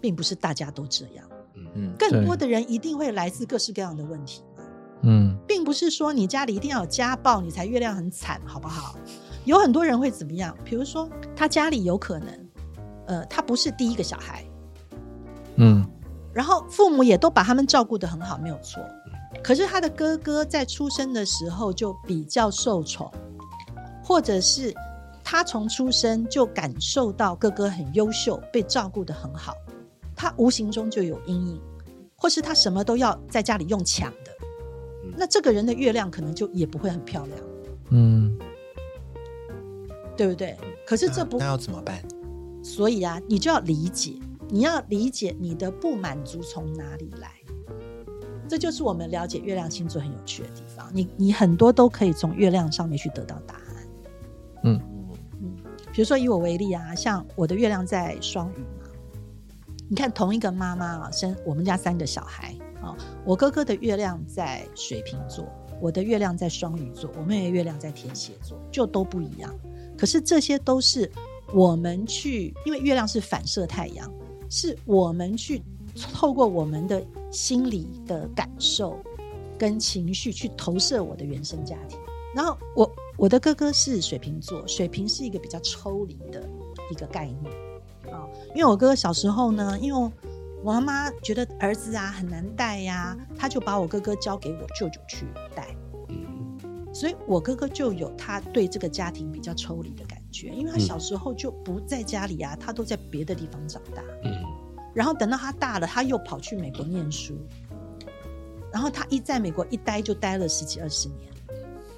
[0.00, 1.28] 并不是大家都这样，
[1.74, 4.44] 嗯，更多的人一定会来自各式各样的问题。
[5.06, 8.96] 嗯，并不是说你家里一定要有家暴，你才月亮很惨，好不好？
[9.44, 10.56] 有很多人会怎么样？
[10.64, 12.48] 比如说他家里有可能，
[13.06, 14.44] 呃，他不是第一个小孩，
[15.56, 15.86] 嗯，
[16.32, 18.82] 然后父母也都把他们照顾得很好，没有错。
[19.42, 23.12] 可是他的哥哥在出生的时候就比较受宠，
[24.02, 24.74] 或者是
[25.22, 29.52] 他从出生就感受到哥哥很优秀，被照顾得很好，
[30.16, 31.60] 他无形中就有阴影，
[32.16, 34.23] 或是他什么都要在家里用抢的。
[35.16, 37.38] 那这个人的月亮可能就也不会很漂亮，
[37.90, 38.36] 嗯，
[40.16, 40.56] 对不对？
[40.86, 42.02] 可是这不那要怎么办？
[42.62, 44.14] 所以啊，你就要理解，
[44.48, 47.30] 你要理解你的不满足从哪里来。
[48.46, 50.90] 这就是我们了解月亮星座很有趣的地方。
[50.92, 53.86] 你你很多都可以从月亮上面去得到答案。
[54.64, 54.80] 嗯
[55.40, 55.56] 嗯，
[55.92, 58.88] 比如说以我为例啊，像我的月亮在双鱼嘛，
[59.88, 65.46] 你看同一个妈妈啊，生我们家三个小孩啊，我哥哥的月亮在水瓶座，
[65.80, 69.52] 我的月亮在双鱼座，我妹妹月亮在天蝎座，就都不一样。
[69.96, 71.10] 可是这些都是
[71.52, 74.12] 我们去，因为月亮是反射太阳，
[74.50, 75.62] 是我们去
[76.12, 78.98] 透过我们的心理的感受
[79.56, 81.98] 跟情绪去投射我的原生家庭。
[82.34, 86.42] 然后我我的哥哥是水瓶座，水瓶是一个比较抽离的
[86.90, 88.26] 一个概念啊。
[88.54, 90.10] 因为我哥哥小时候呢，因为
[90.64, 95.76] 我妈妈觉得儿子啊很难带呀，他就把我哥哥交给我舅舅去带。
[96.90, 104.02] 所以我哥哥就有他对这个家庭比较抽离的感觉，因为他小时候就不在家里啊，他都在别的地方长大。
[104.22, 104.32] 嗯，
[104.94, 107.36] 然后等到他大了，他又跑去美国念书，
[108.72, 111.30] 然后他一在美国一待就待了十几二十年。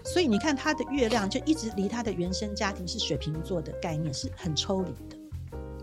[0.03, 5.17] 所以你看他的月亮就一直离他的原生家庭是水瓶座的概念是很抽离的，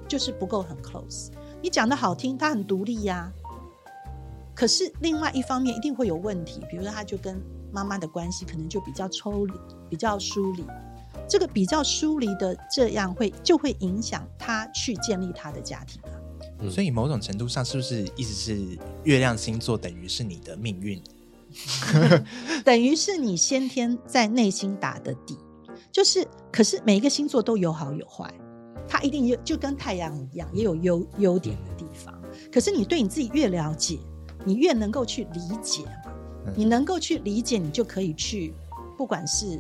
[0.05, 1.29] 就是不够很 close。
[1.63, 3.31] 你讲的好听，他很独立呀、
[4.53, 9.53] 可是另外一方面一定会有问题，比如说他就跟妈妈的关系可能就比较抽离、
[9.89, 10.65] 比较疏离。
[11.25, 16.11] 这个比较疏离的这样会就会影响他去建立他的家庭啊。
[16.59, 21.01] 嗯所以某种程度上，是不是意思是月亮星座等于是你的命运？
[22.65, 25.37] 等于是你先天在内心打的底，
[25.93, 28.33] 就是可是每一个星座都有好有坏，
[28.93, 32.13] 它一定有就跟太阳一样，也有优优点的地方。
[32.51, 33.97] 可是你对你自己越了解，
[34.45, 36.13] 你越能够去理解嘛。
[36.45, 38.53] 嗯你能够去理解，你就可以去，
[38.95, 39.59] 不管是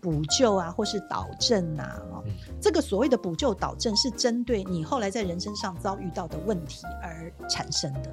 [0.00, 2.24] 补救啊，或是导正啊，哦，
[2.60, 8.10] 这个所谓的补救导正是针对你后来在人生上遭遇到的问题而产生的。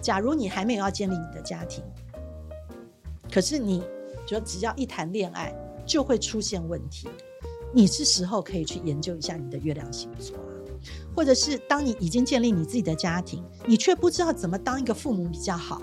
[0.00, 1.84] 假如你还没有要建立你的家庭，
[3.30, 3.82] 可是你
[4.26, 7.08] 就只要一谈恋爱就会出现问题，
[7.76, 10.48] 你是时候可以去研究一下你的月亮星座啊，
[11.14, 15.82] 或者是当你已经建立你自己的家庭，你却不知道怎么当一个父母比较好，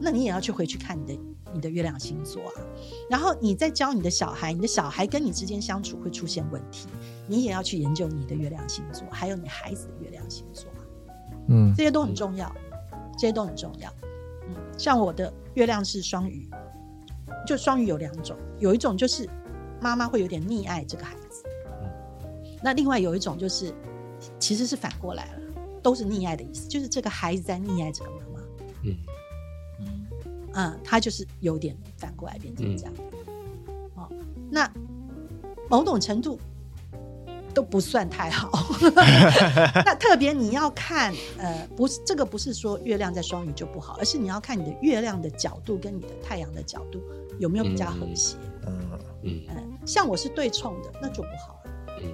[0.00, 1.20] 那你也要去回去看你的
[1.52, 2.62] 你的月亮星座啊。
[3.10, 6.86] 然后你在教你的小孩，你的小孩跟你之间相处会出现问题，
[7.26, 10.78] 你也要去研究你的月亮星座，还有你孩子的月亮星座啊。
[11.48, 12.54] 嗯这些都很重要，
[13.18, 13.92] 这些都很重要。
[14.48, 16.48] 嗯，像我的月亮是双鱼，
[17.44, 19.28] 就双鱼有两种，有一种就是
[19.80, 21.44] 妈妈会有点溺爱这个孩子，
[22.62, 23.72] 那另外有一种就是
[24.38, 25.40] 其实是反过来了，
[25.82, 28.40] 都是溺爱的意思，就是这个孩子在溺爱这个妈妈。
[28.84, 28.96] 嗯
[30.54, 32.92] 嗯，他就是有点反过来变成这样。
[33.94, 34.08] 哦，
[34.50, 34.70] 那
[35.68, 36.40] 某种程度
[37.52, 38.50] 都不算太好。
[39.84, 47.02] 那特别你要看，呃，不是这个不是说月亮在双鱼就不好，而是你要看你的月亮的角度跟你的太阳的角度
[47.38, 48.38] 有没有比较和谐。
[48.66, 51.70] 嗯，嗯嗯，像我是对冲的，那就不好了。
[52.00, 52.12] 嗯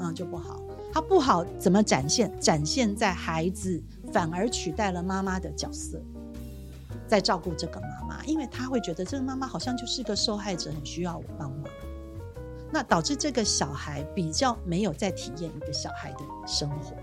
[0.00, 0.60] 嗯，就不好。
[0.92, 2.30] 它不好怎么展现？
[2.40, 6.00] 展现在孩子反而取代了妈妈的角色，
[7.06, 8.24] 在照顾这个妈妈？
[8.24, 11.64] 因为他会觉得这个妈妈好像就是个受害者，很需要我帮忙。
[12.70, 16.96] 那导致这个小孩比较没有在体验一个小孩的生活。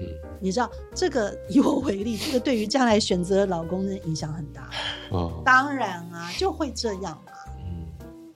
[0.00, 0.08] 嗯
[0.40, 4.68] 你知道这个以我为例，这个对于将来选择老公的影响很大。
[5.10, 7.18] 哦，当然啊，就会这样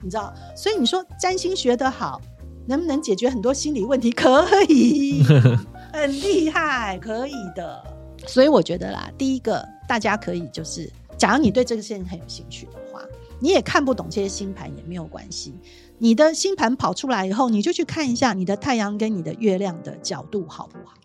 [0.01, 0.33] 你知道？
[0.55, 2.21] 所以你说占星学得好，
[2.65, 4.11] 能不能解决很多心理问题？
[4.11, 5.23] 可以，
[5.93, 7.83] 很厉害，可以的。
[8.27, 13.01] 所以我觉得啦，第一个大家可以就是，假如你对这个事情很有兴趣的话，
[13.39, 15.55] 你也看不懂这些星盘也没有关系。
[15.97, 20.95] 你的星盘跑出来以后，你就去看一下你的太阳跟你的月亮的角度好不好。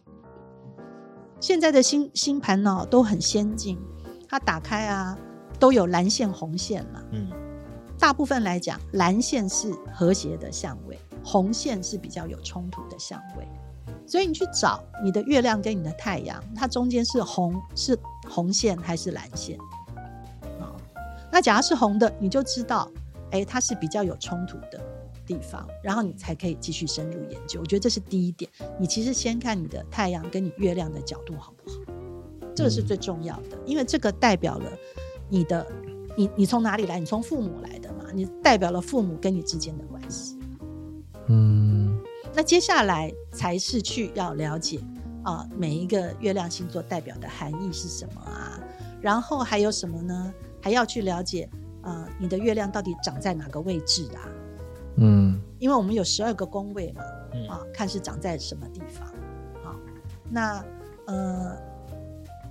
[1.41, 3.79] 现在的星星盘呢、都很先进，
[4.29, 5.17] 它打开啊
[5.59, 7.03] 都有蓝线、红线嘛。
[7.13, 7.29] 嗯，
[8.05, 13.49] 大部分来讲，蓝线是和谐的相位，红线是比较有冲突的相位。
[14.07, 19.59] 所以你去找你的月亮跟你的太阳，它中间是红是红线还是蓝线？
[20.61, 20.77] 啊、
[21.33, 22.87] 那假如是红的，你就知道，
[23.31, 24.79] 哎，它是比较有冲突的
[25.25, 27.59] 地方，然后你才可以继续深入研究。
[27.59, 28.51] 我觉得这是第一点。
[28.79, 31.79] 你其实先看你的太阳跟你月亮的角度好不好，
[32.55, 34.71] 这个是最重要的，因为这个代表了
[35.31, 35.67] 你的
[36.19, 36.99] 你你从哪里来？
[36.99, 40.39] 你从父母来的，你代表了父母跟你之间的关系。
[41.29, 41.99] 嗯
[42.35, 44.81] 那接下来才是去要了解
[45.23, 48.61] 啊、每一个月亮星座代表的含义是什么啊？
[49.01, 50.35] 然后还有什么呢？
[50.61, 51.49] 还要去了解
[51.81, 54.29] 啊、你的月亮到底长在哪个位置啊？
[54.97, 59.09] 嗯因为我们有十二个宫位嘛，嗯啊，看是长在什么地方。
[59.63, 59.75] 好，
[60.31, 60.63] 那
[61.07, 61.57] 呃，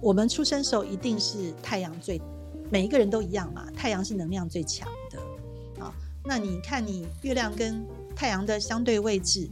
[0.01, 2.19] 我们出生时候一定是太阳最，
[2.71, 4.87] 每一个人都一样嘛，太阳是能量最强
[6.25, 9.49] 那你看你月亮跟太阳的相对位置，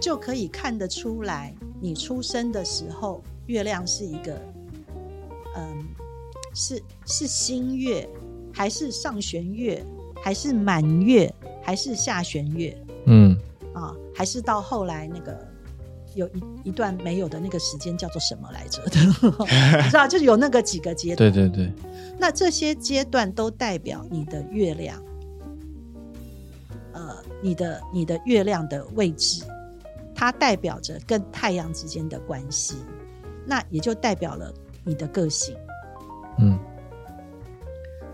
[0.00, 4.40] 就可以看得出来，你出生的时候月亮是一个，
[5.56, 5.84] 嗯，
[6.54, 8.08] 是是新月，
[8.52, 9.84] 还是上弦月，
[10.22, 12.76] 还是满月，还是下弦月？
[13.06, 13.36] 嗯
[13.74, 15.36] 啊，还是到后来那个
[16.14, 19.00] 有一一段没有的那个时间叫做什么来着的？
[19.82, 21.32] 你知道，就是有那个几个阶段。
[21.32, 21.72] 对对对，
[22.18, 25.11] 那这些阶段都代表你的月亮，呃，
[27.42, 29.44] 你的你的月亮的位置，
[30.14, 32.76] 它代表着跟太阳之间的关系，
[33.44, 34.50] 那也就代表了
[34.84, 35.56] 你的个性。
[36.38, 36.58] 嗯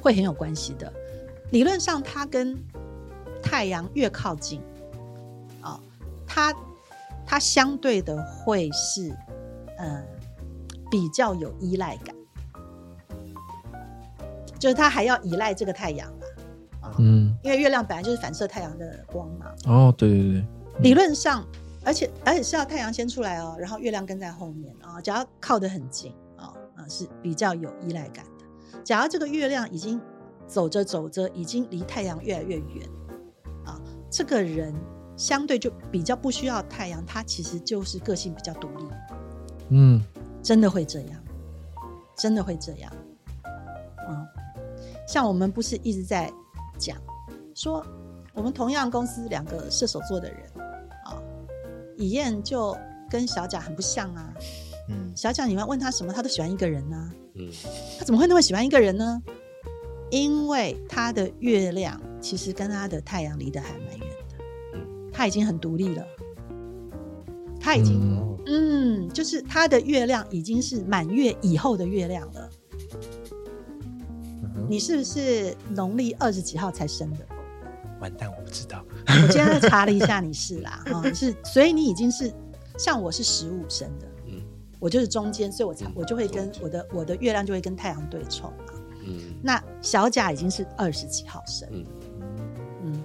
[0.01, 0.93] 会很有关系的。
[1.51, 2.57] 理论上，它跟
[3.43, 4.61] 太阳越靠近，
[5.61, 5.79] 啊、
[6.27, 6.55] 它
[7.27, 9.12] 它相对的会是，
[9.77, 10.03] 呃，
[10.91, 12.14] 比较有依赖感，
[14.59, 16.11] 就是它还要依赖这个太阳
[16.90, 19.46] 嘛，嗯因为月亮本来就是反射太阳的光嘛。
[19.66, 20.46] 哦对对对，
[20.81, 21.46] 理论上，
[21.85, 28.79] 而且而且是要太阳先出来哦，然后月亮跟在后面啊、只要靠得很近啊啊、是比较有依赖感的。
[28.85, 30.01] 假如这个月亮已经
[30.46, 32.88] 走着走着，已经离太阳越来越远
[33.64, 34.74] 啊，这个人
[35.16, 38.85] 相对就比较不需要太阳，他其实就是个性比较独立，
[39.70, 40.03] 嗯
[40.42, 41.20] 真的会这样，
[42.16, 42.90] 真的会这样。
[44.09, 44.27] 嗯，
[45.07, 46.33] 像我们不是一直在
[46.79, 46.97] 讲
[47.55, 47.85] 说，
[48.33, 50.41] 我们同样公司两个射手座的人
[51.05, 51.21] 啊，
[51.97, 52.77] 以燕就
[53.11, 54.33] 跟小贾很不像啊。
[54.88, 57.51] 嗯，小贾，你们问他什么，他都喜欢一个人呢、嗯。
[57.99, 59.23] 他怎么会那么喜欢一个人呢？
[60.11, 64.37] 因为他的月亮其实跟他的太阳离得还蛮远的，
[65.12, 66.07] 他已经很独立了，
[67.61, 68.38] 他已经嗯。
[68.47, 72.49] 嗯就是他的月亮已经是满月以后的月亮了。
[74.68, 77.26] 你是不是农历二十几号才生的？
[78.00, 78.85] 完蛋，我不知道。
[79.07, 82.33] 我今天查了一下，你是啦，啊、 你是，所以你已经是
[82.76, 84.42] 像我是十五生的，嗯
[84.78, 88.74] 我就是中间，所以我才嗯我就会跟我的我的月亮就会跟太阳对冲嘛。
[89.07, 91.85] 嗯那小贾已经是二十几号生，嗯
[92.85, 93.02] 嗯，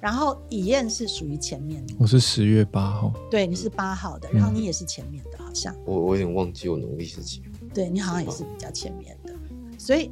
[0.00, 7.46] 然后乙燕是属于前面的，我是十月八号，对，你是八号的，嗯然后你也是前面的，好像，我我有点忘记我农历是几号。
[7.74, 9.32] 对你好像也是比较前面的，
[9.78, 10.10] 所以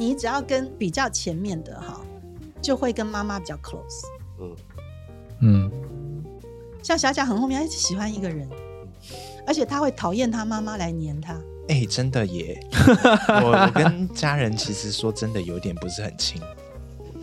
[0.00, 2.00] 你只要跟比较前面的哈，
[2.62, 4.06] 就会跟妈妈比较 close。
[4.40, 4.56] 嗯
[5.42, 5.70] 嗯
[6.82, 8.48] 像小贾很后面，他喜欢一个人，
[9.46, 11.38] 而且他会讨厌他妈妈来黏他。
[11.68, 12.58] 哎、真的耶！
[13.28, 16.40] 我我跟家人其实说真的有点不是很亲，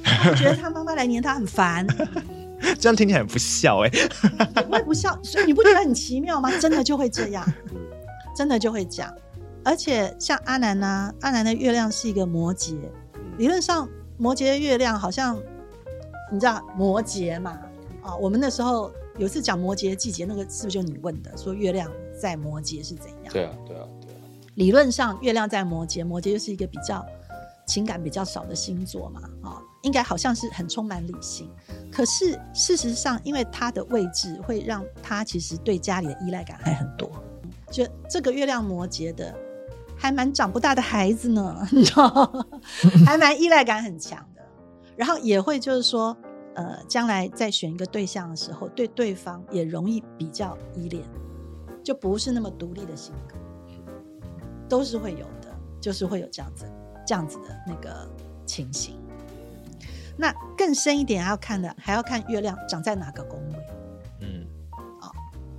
[0.03, 1.83] 他觉得他妈妈来黏他很烦，
[2.79, 3.89] 这样听起来很不孝哎。
[4.55, 6.51] 也不会不笑，所以你不觉得很奇妙吗？
[6.61, 7.43] 真的就会这样，
[8.37, 9.11] 真的就会这样。
[9.67, 12.77] 而且像阿南呢、阿南的月亮是一个摩羯，
[13.37, 13.85] 理论上
[14.17, 15.37] 摩羯的月亮好像
[16.31, 17.59] 你知道摩羯嘛？
[18.01, 21.35] 啊，我们那时候有一次讲摩羯的季节，那个是不是就你问的？
[21.35, 23.33] 说月亮在摩羯是怎样？
[23.33, 24.17] 对啊对啊对啊。
[24.55, 27.05] 理论上月亮在摩羯，摩羯就是一个比较
[27.65, 31.51] 情感比较少的星座嘛，啊、应该好像是很充满理性。
[31.91, 37.11] 可是事实上，因为他的位置会让他其实对家里的依赖感还很多。
[37.69, 39.37] 就这个月亮摩羯的，
[39.97, 42.45] 还蛮长不大的孩子呢， 你知道，
[43.05, 44.41] 还蛮依赖感很强的。
[44.95, 46.15] 然后也会就是说，
[46.55, 51.03] 呃，将来在选一个对象的时候，对对方也容易比较依恋，
[51.83, 53.35] 就不是那么独立的性格，
[54.69, 55.49] 都是会有的，
[55.81, 56.65] 就是会有这样子
[57.05, 58.07] 这样子的那个
[58.45, 58.99] 情形。
[60.19, 63.55] 那更深一点要看的，还要看月亮长在哪个宫位。
[64.21, 64.47] 嗯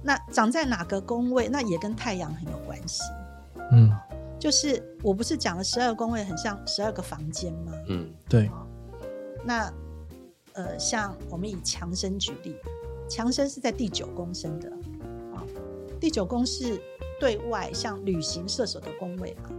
[0.00, 3.02] 那长在哪个宫位，那也跟太阳很有关系。
[3.72, 3.92] 嗯，
[4.38, 7.72] 就是我不是讲了十二宫位很像十二个房间吗？
[7.88, 8.50] 嗯对，
[9.44, 9.72] 那
[10.52, 12.56] 呃，像我们以强生举例，
[13.08, 14.70] 强生是在第九宫生的
[15.34, 15.42] 啊、
[16.00, 16.80] 第九宫是
[17.20, 19.50] 对外像旅行射手的宫位嘛。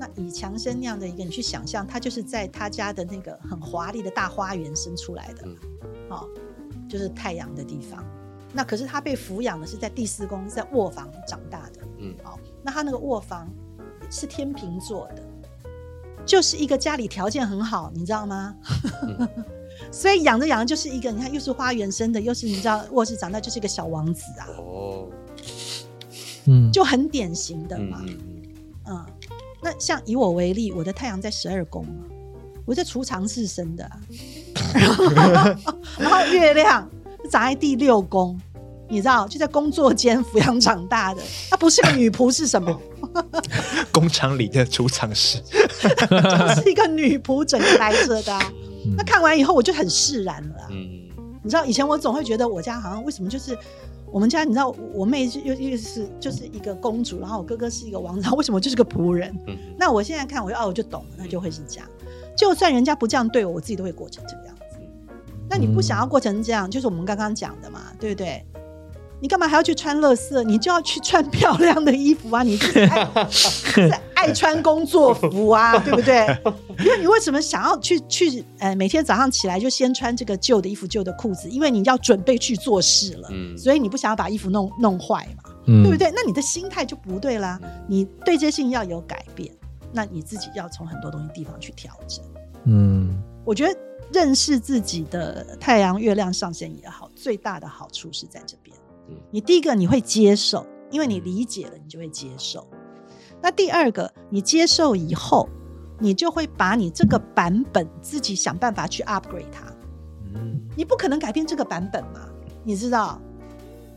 [0.00, 5.56] 那以强生那样的一个，你去想象，他就是在他家的那个很华丽的大花园生出来的，嗯
[6.10, 6.28] 哦，
[6.88, 8.04] 就是太阳的地方。
[8.52, 11.80] 那可是他被抚养的是在第四宫，在卧房长大的。
[11.98, 13.50] 嗯哦，那他那个卧房
[14.10, 15.22] 是天秤座的，
[16.24, 18.54] 就是一个家里条件很好，你知道吗？
[19.02, 19.28] 嗯
[19.92, 25.06] 所以养着养着就是一个，你看又是花园生的，又是你知道卧室长大就是一个小王子啊，哦，
[26.46, 28.04] 嗯，就很典型的嗯嘛。
[28.86, 29.06] 嗯
[29.60, 32.02] 那像以我为例，我的太阳在十二宫啊，
[32.64, 34.00] 我在储藏室生的、啊，
[34.74, 36.88] 然 后然后月亮
[37.30, 38.40] 长在第六宫，
[38.88, 42.80] 你知道，就在工作间抚养长大的，她不是个女仆是什么？
[43.92, 48.38] 工厂里的储藏室， 就是一个女仆整个来着的、
[48.96, 50.68] 那看完以后，我就很释然了、啊。
[50.70, 50.96] 嗯
[51.40, 53.56] 你知道，以前我总会觉得我家好像为什么就是
[54.10, 59.34] 我们家，你知道，我妹是又又是就是一个公主，然后我哥哥是一个王子，然后为什么就是个仆人？
[59.46, 61.88] 嗯那我现在看，我就哦，我就懂了，那就会是这样。
[62.36, 64.62] 就算人家不这样对我，我自己都会过成这个样子。
[65.48, 68.44] 那你不想要过成这样，就是我们刚刚讲的嘛，对不对？
[69.20, 70.42] 你干嘛还要去穿乐色？
[70.42, 72.42] 你就要去穿漂亮的衣服啊！
[72.42, 76.26] 你自己爱 是爱穿工作服啊， 对不对？
[76.84, 81.48] 因为你为什么想要去去呃每天早上起来就先穿这个旧的衣服、旧的裤子？
[81.48, 85.98] 因为你要准备去做事了，嗯所以你不想要把衣服弄弄坏嘛，嗯对不？
[85.98, 86.12] 对？
[86.14, 87.58] 那你的心态就不对啦，
[87.88, 89.52] 你对这些事情要有改变，
[89.92, 92.24] 那你自己要从很多东西地方去调整。
[92.66, 93.74] 嗯我觉得
[94.12, 98.77] 认识自己的太阳、月亮上升也好，最大的好处是在这边嗯。
[99.30, 102.66] 你第一个你会接受，因为你理解了，你就会接受。
[103.40, 105.48] 那第二个，你接受以后，
[105.98, 109.64] 你就会把你这个版本自己想办法去 upgrade 它。
[110.34, 112.28] 嗯你不可能改变这个版本嘛？
[112.64, 113.20] 你知道，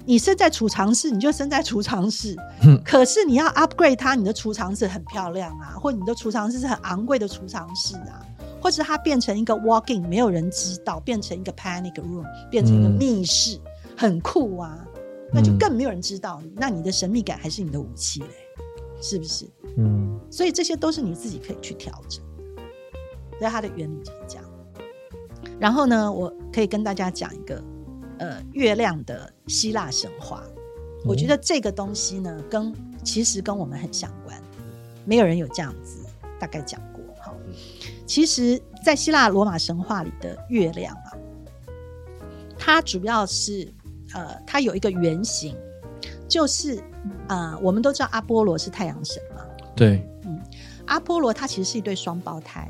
[0.06, 2.36] 你生在储藏室，你就生在储藏室。
[2.64, 8.26] 嗯可是你要 upgrade 它，你的储藏室很漂亮啊，或你的储藏室是很昂贵的储藏室啊，
[8.62, 13.60] 或者它变成一个 walking，没有人知道，变成一个 panic room，变成一个嗯密室，
[13.98, 14.80] 很酷啊，
[15.34, 18.28] 那就嗯更没有人知道你，那你的神秘感还是你的武器嘞，
[19.02, 19.46] 是不是？
[19.78, 22.62] 嗯所以这些都是你自己可以去调整的，
[23.40, 24.46] 所以它的原理就是这样。
[25.60, 27.64] 然后呢，我可以跟大家讲一个
[28.18, 30.44] 呃月亮的希腊神话，
[31.06, 32.74] 我觉得这个东西呢，跟
[33.04, 34.42] 其实跟我们很相关，
[35.06, 36.00] 没有人有这样子
[36.40, 37.34] 大概讲过哈。
[38.06, 41.14] 其实，在希腊罗马神话里的月亮啊，
[42.58, 43.72] 它主要是
[44.14, 45.56] 呃，它有一个原型，
[46.28, 46.82] 就是
[47.28, 49.46] 呃，我们都知道阿波罗是太阳神嘛，
[49.76, 50.04] 对，
[50.88, 52.70] 阿波罗他其实是一对双胞胎，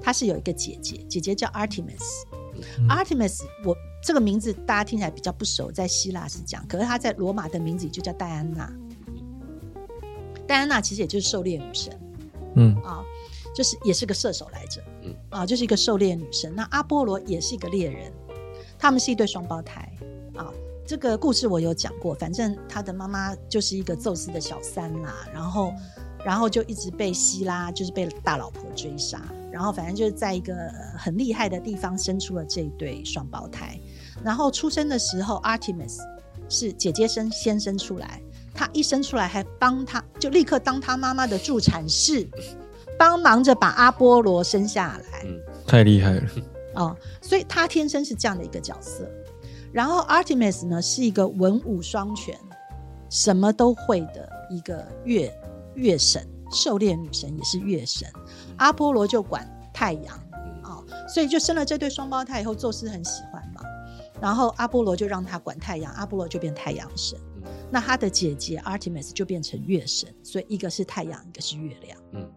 [0.00, 2.24] 他是有一个姐姐，姐姐叫 Artemis。
[2.78, 8.72] 嗯 Artemis，我这个名字大家听起来比较不熟，在希腊是这样，可是她在罗马的名字就叫戴安娜。
[10.44, 11.96] 戴安娜其实也就是狩猎女神
[12.56, 13.04] 嗯啊，
[13.54, 16.52] 就是也是个射手来着嗯，啊，就是一个狩猎女神。
[16.52, 18.12] 那阿波罗也是一个猎人，
[18.76, 19.92] 他们是一对双胞胎
[20.34, 20.50] 啊。
[20.88, 25.74] 这个故事我有讲过，反正他的妈妈就是一个宙斯的小三啦，然后
[26.24, 29.20] 然后就一直被希拉就是被大老婆追杀，
[29.52, 33.78] 然后反正就是在一个呃很厉害的地方生出了这一对双胞胎，
[34.24, 35.98] 然后出生的时候，Artemis
[36.48, 38.22] 是姐姐生先生出来，
[38.54, 42.26] 她一生出来还帮她就立刻当她妈妈的助产士，
[42.98, 45.24] 帮忙着把阿波罗生下来。
[45.26, 46.22] 嗯太厉害了，
[46.76, 49.06] 哦，所以她天生是这样的一个角色。
[49.72, 52.38] 然后 Artemis 呢是一个文武双全、
[53.10, 55.32] 什么都会的一个月
[55.74, 58.08] 月神，狩猎女神也是月神。
[58.56, 60.16] 阿波罗就管太阳
[60.62, 63.60] 啊哦，所以就生了这对双胞胎以后，宙斯很喜欢嘛。
[64.20, 67.18] 然后阿波罗就让他管太阳，阿波罗就变太阳神。
[67.70, 71.98] 那他的姐姐 Artemis 就变成月神，所以一个是太阳，一个是月亮。
[72.12, 72.28] 嗯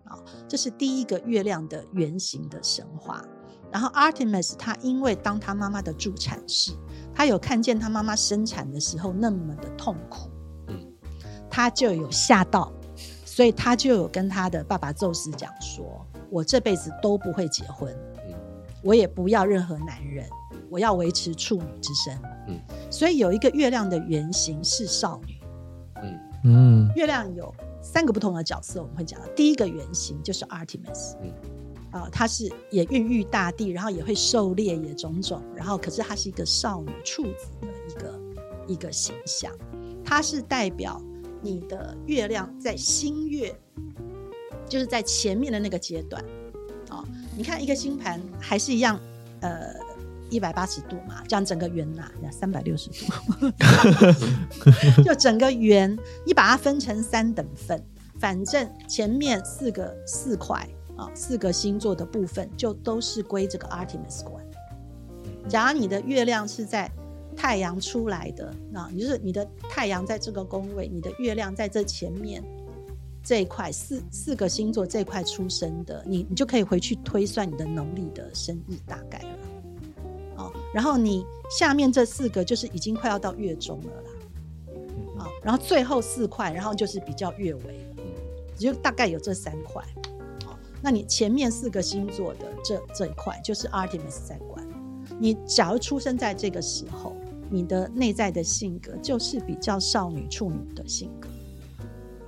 [0.47, 3.25] 这是第一个月亮的原型的神话。
[3.72, 6.74] 然后 Artemis 她因为当她妈妈的助产士，
[7.15, 10.30] 她有看见她妈妈生产的时候那么的痛苦，
[10.67, 10.78] 嗯。
[11.49, 12.72] 她就有吓到，
[13.26, 17.93] 所以她就有跟她的爸爸宙斯讲说：“我这辈子都不会结婚，
[18.28, 18.34] 嗯。
[18.84, 20.28] 我也不要任何男人，
[20.69, 22.17] 我要维持处女之身。”
[22.47, 22.59] 嗯。
[22.89, 25.39] 所以有一个月亮的原型是少女。
[26.03, 26.19] 嗯。
[26.43, 26.91] 嗯。
[26.95, 29.28] 月亮有三个不同的角色，我们会讲到。
[29.36, 31.34] 第一个原型就是 Artemis，嗯
[31.92, 38.20] 啊、它是也孕育大地，然后也会狩猎，也种种，然后可是它是一个少女处子的一个
[38.68, 39.52] 一个形象，
[40.04, 41.02] 它是代表
[41.42, 43.54] 你的月亮在新月，
[44.68, 46.24] 就是在前面的那个阶段。
[46.89, 47.06] 哦，
[47.38, 49.00] 你看一个星盘还是一样，
[49.42, 49.76] 呃。
[50.32, 53.52] 一百八十度嘛，这样整个圆呐、三百六十度，
[55.04, 55.94] 就整个圆，
[56.26, 57.84] 你把它分成三等份，
[58.18, 60.66] 反正前面四个四块
[61.02, 64.45] 啊，四个星座的部分就都是归这个 Artemis 管。
[65.49, 66.89] 假如你的月亮是在
[67.36, 72.43] 太阳出来的，那你就是你的太阳在这个宫位，你的月亮在这前面
[73.24, 79.30] 这一块四四个星座这一块出生的，你你就可以回去推算你的农历的生日大概了。
[80.38, 85.24] 哦，然后你下面这四个就是已经快要到月中了啦。
[85.24, 88.04] 啊、然后最后四块，然后就是比较月尾了，
[88.56, 89.84] 就大概有这三块。
[90.82, 94.67] 哦，那你前面四个星座的这这一块，就是 Artemis 在管。
[95.19, 97.15] 你假如出生在这个时候，
[97.49, 101.29] 你的内在的性格就是比较少女处女的性格，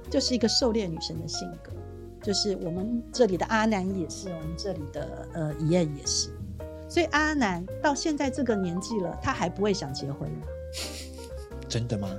[0.09, 1.71] 就是一个狩猎女神的性格。
[2.21, 6.29] 就是我们这里的阿南也是，我们这里的呃伊燕也是。
[6.87, 10.47] 所以阿南到现在这个年纪了，他还不会想结婚吗，
[11.67, 12.09] 真的吗？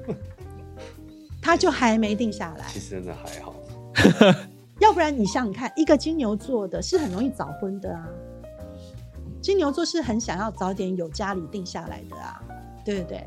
[1.40, 2.80] 他就还没定下来其。
[2.80, 3.54] 实真的还好。
[4.84, 8.06] 要不然你想想看，一个金牛座的是很容易早婚的啊。
[9.40, 12.40] 金牛座是很想要早点有家里定下来的啊，
[12.84, 13.26] 对不对？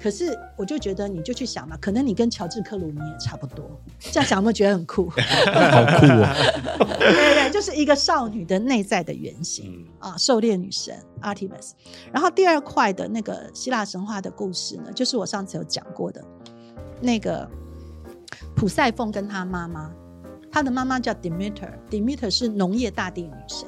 [0.00, 3.64] 可是我就觉得你就去想嘛，可能你跟乔治克鲁尼也差不多，
[3.98, 5.08] 这样想有没有觉得很酷？
[5.12, 6.34] 好酷啊！
[6.98, 9.86] 对对对，就是一个少女的内在的原型。
[10.02, 11.72] 嗯啊，狩猎女神 Artemis。
[12.12, 16.22] 然后第二块的那个希腊神话的故事呢，就是我上次有讲过的，
[17.00, 17.48] 那个
[18.54, 19.90] 普赛凤跟她妈妈，
[20.54, 23.66] 她的妈妈叫 Demeter，Demeter 是农业大地女神。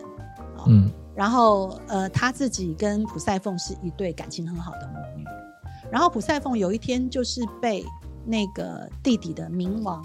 [0.68, 5.24] 嗯然后呃，他自己跟普赛凤是一对感情很好的母女。
[5.90, 7.84] 然后普赛凤有一天就是被
[8.24, 10.00] 那个弟弟的冥王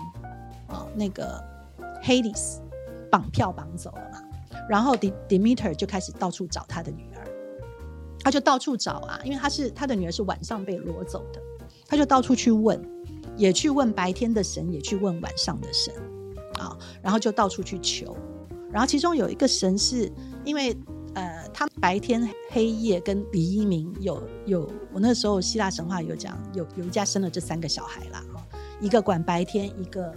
[0.68, 1.40] 啊，那个
[2.02, 2.58] Hades
[3.12, 4.20] 绑票绑走了嘛。
[4.68, 7.28] 然后 De Demeter 就开始到处找他的女儿，
[8.24, 11.40] 他就到处找啊，因为他是他的女儿是晚上被掳走的，
[11.86, 12.82] 他就到处去问，
[13.38, 15.94] 也去问白天的神，也去问晚上的神
[16.62, 18.16] 啊，然后就到处去求。
[18.72, 20.12] 然后其中有一个神是
[20.46, 20.78] 因为
[21.14, 28.24] 呃，他白天黑夜跟黎明有有，我那时候希腊神话有讲，有有一家生了这三个小孩啦，
[28.80, 30.14] 一个管白天，一个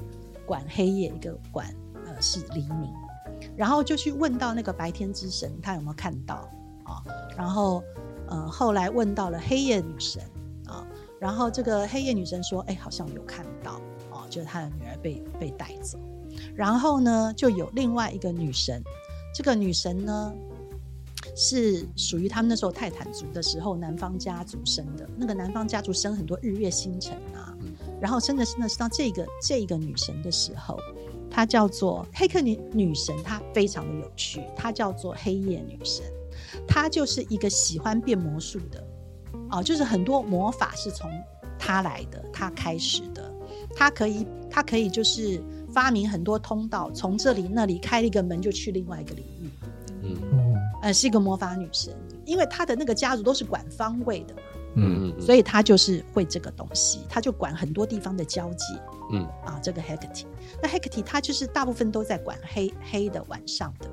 [0.47, 1.67] 管黑夜，一个管
[2.07, 2.93] 呃是黎明。
[3.57, 6.49] 然后就去问到那个白天之神，他有没有看到
[6.85, 7.03] 啊？
[7.37, 7.83] 然后
[8.29, 10.23] 呃，后来问到了黑夜女神
[10.67, 10.87] 啊，
[11.19, 13.81] 然后这个黑夜女神说，哎，好像有看到
[14.13, 15.99] 哦，就是她的女儿被被带走。
[16.55, 18.83] 然后呢，就有另外一个女神，
[19.35, 20.33] 这个女神呢
[21.37, 25.09] 是属于他们那时候泰坦族的时候南方家族生的。
[25.17, 27.57] 那个南方家族生很多日月星辰啊，
[28.01, 30.79] 然后生的生的是到这个这个女神的时候，
[31.31, 36.05] 她叫做黑客女女神，她非常的有趣，她叫做黑夜女神，
[36.69, 38.87] 她就是一个喜欢变魔术的，
[39.51, 41.11] 啊，就是很多魔法是从
[41.59, 43.33] 她来的，她开始的，
[43.75, 45.43] 她可以她可以就是
[45.75, 49.51] 发明很多通道，从这里那里开了一个门就去另外一个领域，
[50.03, 50.15] 嗯。
[50.33, 51.93] 哦，呃，是一个魔法女神，
[52.25, 54.41] 因为她的那个家族都是管方位的嘛，
[54.77, 55.13] 嗯。
[55.17, 58.65] 嗯所以她就是会这个东西，她就管很多地方的交界。
[59.13, 59.27] 嗯。
[59.45, 60.25] 啊，这个 Hecate，
[60.63, 63.91] 那 Hecate 她就是大部分都在管黑黑的晚上的，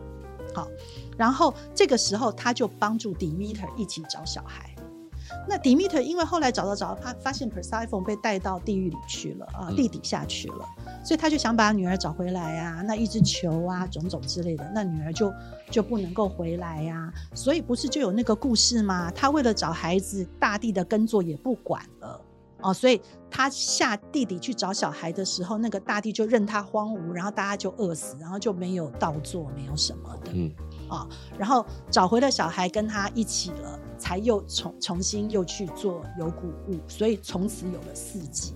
[0.54, 0.68] 好，
[1.18, 4.71] 然后这个时候她就帮助 Demeter 一起找小孩。
[5.48, 10.66] 那 Demeter 因为后来找到找到，他发现 Persephone 被带到地狱里去了啊，嗯地底下去了，
[11.04, 15.34] 所以他就想把女儿找回来啊，那一只球啊，种种之类的，那女儿就
[15.70, 19.12] 就不能够回来呀、所以不是就有那个故事吗？
[19.12, 22.22] 他为了找孩子，大地的耕作也不管了。
[22.64, 30.52] 哦，所以他下地底去找小孩的时候，那个大地就任他荒芜，然后大家就饿死，然后就没有稻作，没有什么的嗯
[30.92, 31.08] 啊、
[31.40, 38.54] 然后找回了小孩，跟他一起了，才又重重新又去做有谷物，所以从此有了四季。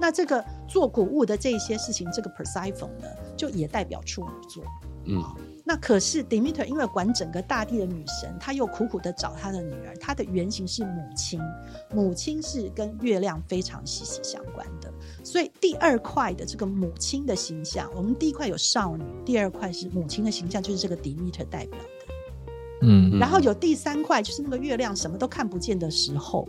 [0.00, 3.06] 那这个做谷物的这一些事情，这个 Persephone 呢，
[3.36, 4.64] 就也代表处女座。
[5.04, 5.22] 嗯
[5.68, 11.40] 那可是 Demeter 因为管整个大地的女神，她又苦苦的找她的女儿，她的原型是母亲，
[11.92, 14.88] 母亲是跟月亮非常息息相关的，
[15.24, 22.14] 所以第二块的这个母亲的形象，我们第一块有少女，第二块是母亲的形象，就是这个 Demeter 代表的。
[22.82, 26.48] 嗯然后有第三块，就是那个月亮什么都看不见的时候。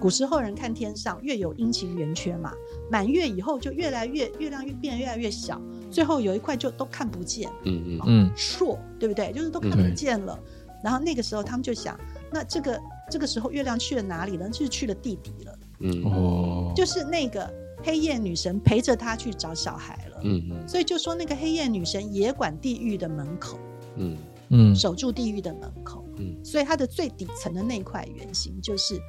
[0.00, 2.52] 古时候人看天上，月有阴晴圆缺嘛，
[2.90, 9.32] 满月以后就越来越月亮越变得越来越小，最后有一块就都看不见，嗯嗯嗯朔，对不对？
[9.32, 10.38] 就是都看不见了。
[10.84, 11.98] 然后那个时候他们就想，
[12.30, 12.80] 那这个
[13.10, 14.48] 这个时候月亮去了哪里呢？
[14.50, 17.50] 就是去了地底了，嗯哦，就是那个
[17.82, 20.20] 黑夜女神陪着他去找小孩了。
[20.22, 23.58] 嗯嗯所以就说那个黑夜女神也管地狱的门口，
[23.96, 24.16] 嗯
[24.50, 26.04] 嗯守住地狱的门口。
[26.18, 29.00] 嗯所以它的最底层的那块圆形就是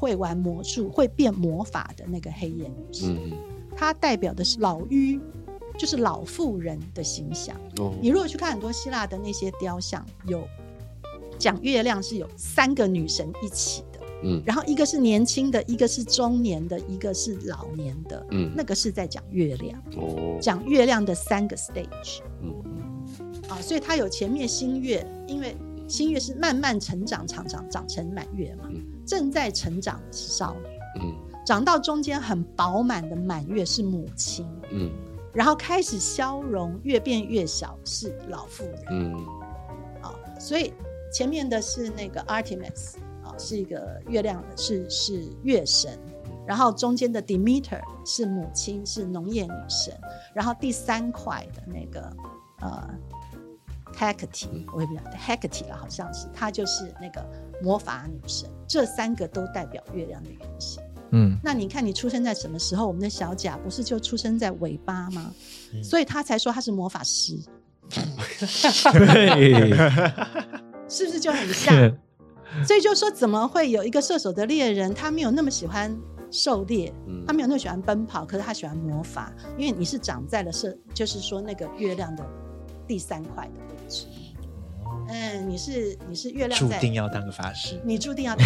[0.00, 3.32] 会玩魔术、会变魔法的那个黑夜女神，嗯
[3.76, 5.20] 它代表的是老妪，
[5.78, 7.54] 就是老妇人的形象。
[7.76, 7.92] 哦。
[8.00, 10.42] 你如果去看很多希腊的那些雕像，有
[11.38, 14.42] 讲月亮是有三个女神一起的，嗯。
[14.46, 18.50] 然后一个是年轻的，一个是中年的，一个是老年的，嗯。
[18.56, 20.38] 那个是在讲月亮，哦。
[20.40, 22.54] 讲月亮的三个 stage 嗯。
[23.50, 25.54] 啊，所以它有前面新月，因为
[25.86, 28.80] 新月是慢慢成长，长长长成满月嘛，嗯
[29.10, 31.12] 正在成长的是少女，嗯。
[31.44, 34.88] 长到中间很饱满的满月是母亲，嗯。
[35.34, 38.84] 然后开始消融，越变越小是老妇人。
[38.90, 39.14] 嗯。
[40.00, 40.72] 啊，所以
[41.12, 45.98] 前面的是那个 Artemis 啊，是一个月亮的，是是月神，
[46.46, 49.92] 然后中间的 Demeter 是母亲，是农业女神，
[50.32, 52.00] 然后第三块的那个
[52.60, 52.88] 呃
[53.92, 57.26] Hecate，我也不晓得 Hecate 了，好像是她就是那个
[57.62, 60.82] 魔法女神，这三个都代表月亮的原型。
[61.12, 62.86] 嗯那你看你出生在什么时候？
[62.86, 65.34] 我们的小甲不是就出生在尾巴吗？
[65.74, 67.36] 嗯所以他才说他是魔法师，
[67.88, 69.70] 对，
[70.88, 71.96] 是不是就很像？
[72.64, 75.96] 所以就说怎么会有一个射手的猎人，他没有那么喜欢
[76.30, 82.24] 狩猎，嗯他没有那么喜欢奔跑，可是他喜欢魔法，因为你是长在了射，就是说那个月亮的
[82.86, 84.06] 第三块的位置。
[85.10, 87.80] 嗯，你是你是月亮注，定要当个法师。
[87.84, 88.44] 你注定要你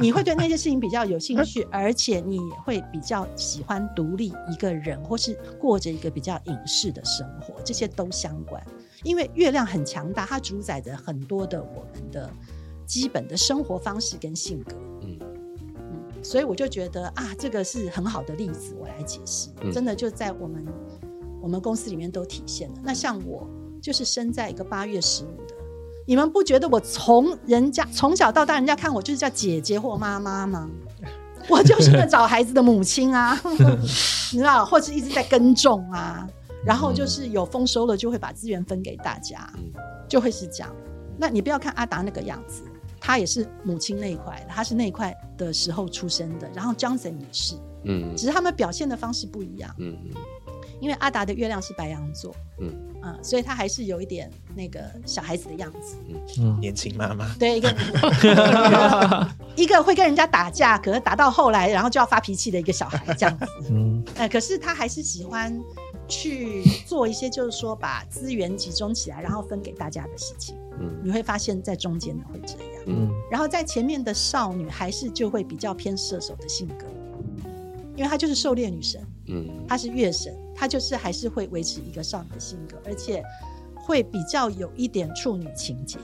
[0.00, 8.62] 你会对那些事情比较有兴趣， 而且你也会比较喜欢独立一个人，或是过着一个比较隐士的生活，这些都相关。
[9.02, 12.28] 因为月亮很强大，它主宰着很多的我们的
[12.86, 14.74] 基本的生活方式跟性格。
[15.02, 15.18] 嗯
[15.76, 20.64] 嗯，所以我就觉得啊，这个是很好的例子，我来解释，嗯真的就在我们
[21.42, 22.74] 我们公司里面都体现了。
[22.82, 23.46] 那像我
[23.80, 25.54] 就是生在一个八月十五的，
[26.06, 30.70] 你们不觉得我从人家从小到大，人家看我就是叫姐姐或妈妈吗？
[31.50, 33.38] 我就是个找孩子的母亲啊，
[34.32, 36.26] 你知道，或是一直在耕种啊，
[36.64, 39.70] 然后就是有丰收了就会把资源分给大家，嗯
[40.08, 40.74] 就会是这样。
[41.18, 42.62] 那你不要看阿达那个样子，
[43.00, 47.54] 他也是母亲那一块的，他是那一块的时候出生的，然后 Johnson 也是，
[47.84, 49.72] 嗯只是他们表现的方式不一样。
[49.78, 49.96] 嗯
[50.80, 52.72] 因为阿达的月亮是白羊座，嗯。
[53.02, 55.96] 啊、所以他还是有一点那个小孩子的样子。
[56.40, 56.58] 嗯。
[56.60, 57.72] 年轻妈妈，对，一个
[59.54, 63.46] 一个会跟人家打架，可是打到后来，然后就要发脾气的一个小孩这样子。
[63.70, 64.02] 嗯。
[64.16, 65.56] 呃，可是他还是喜欢
[66.08, 70.56] 去做一些，就是说把资源集中起来，然后分给大家的事情。
[70.80, 71.00] 嗯。
[71.04, 73.08] 你会发现在中间的会这样，嗯。
[73.30, 76.86] 然后在前面的少女还是就会比较偏射手的性格，
[77.96, 79.48] 因为她就是狩猎女神，嗯。
[79.66, 83.22] 她是月神，她就是还是会维持一个少女的性格，而且
[83.74, 85.98] 会比较有一点处女情节。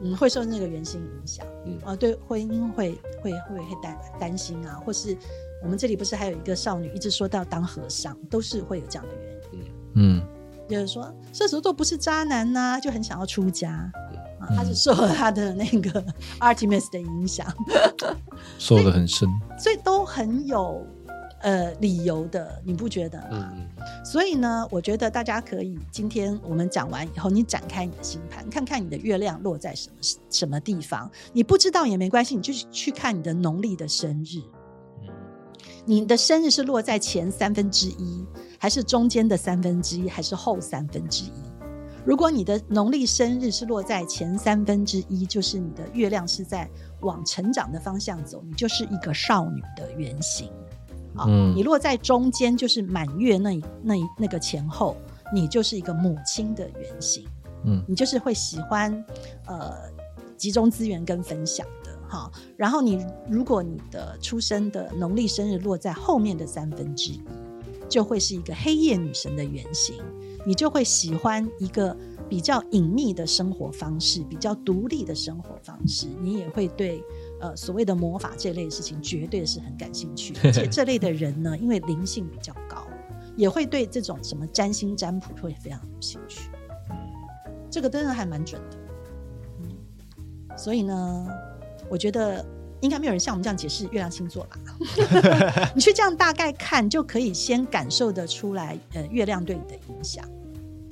[0.00, 1.78] 嗯，会受那个原型影响，嗯。
[1.84, 5.16] 啊，对婚姻会会会会担担心啊，或是
[5.62, 10.22] 我们这里不是还有一个少女一直说到当和尚，都是会有这样的原因，嗯。
[10.68, 13.90] 就是说射手座不是渣男呐、就很想要出家
[14.48, 16.04] 啊，他是嗯受了他的那个
[16.40, 17.46] Artemis 的影响，
[18.58, 19.28] 受的很深，
[19.58, 20.86] 所以都很有
[21.42, 23.52] 呃理由的，你不觉得吗？
[23.54, 23.68] 嗯
[24.04, 29.96] 所以呢，我觉得大家可以今天我们讲完以后，你展开你的星盘，看看你的月亮落在什么
[30.30, 31.10] 什么地方。
[31.32, 34.40] 你不知道也没关系，你就去看你的农历的生日。
[35.84, 38.24] 你的生日是落在前三分之一，
[38.58, 41.32] 还是中间的三分之一，还是后三分之一？
[42.04, 46.68] 如果你的农历生日是落在前三分之一，就是你的月亮是在
[47.00, 50.50] 往成长的方向走，你就是一个少女的原型。
[51.16, 54.96] 啊，嗯你落在中间就是满月那那那个前后，
[55.32, 57.26] 你就是一个母亲的原型，
[57.64, 59.04] 嗯你就是会喜欢
[59.46, 59.74] 呃
[60.36, 62.30] 集中资源跟分享的哈。
[62.56, 67.22] 然后你如果你的出生的农历生日落在后面的三分之一，
[67.88, 69.96] 就会是一个黑夜女神的原型，
[70.48, 71.94] 你就会喜欢一个
[72.26, 76.06] 比较隐秘的生活方式，比较独立的生活方式。
[76.22, 77.04] 你也会对
[77.38, 80.32] 呃所谓的魔法这类事情，绝对是很感兴趣。
[80.42, 82.86] 而且这类的人呢，因为灵性比较高，
[83.36, 86.50] 也会对这种什么占星占卜会非常有兴趣。
[87.70, 90.56] 这个真的还蛮准的。
[90.56, 91.28] 所以呢，
[91.90, 92.42] 我觉得
[92.80, 94.58] 应该没有人像我们这样解释月亮星座吧？
[95.74, 100.24] 你去这样大概看，就可以先感受得出来，呃，月亮对你的影响。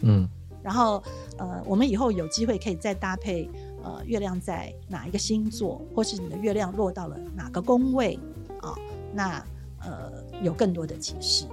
[0.03, 0.28] 嗯，
[0.62, 1.03] 然后，
[1.39, 3.49] 呃，我们以后有机会可以再搭配，
[3.82, 8.18] 呃，月亮在哪一个星座，或是你的月亮落到了哪个宫位
[8.61, 8.74] 啊？
[9.14, 9.45] 那
[9.80, 10.12] 呃，
[10.43, 11.47] 有更多的解释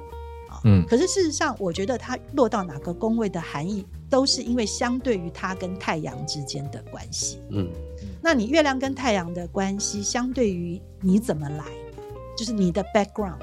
[0.50, 0.60] 啊。
[0.66, 7.40] 嗯可是事实上，我觉得它落到哪个宫位的含义，都是因为相对于它跟太阳之间的关系。
[7.52, 7.70] 嗯
[8.24, 11.66] 那你月亮跟太阳的关系，相对于你怎么来，
[12.38, 13.40] 就是你的 background，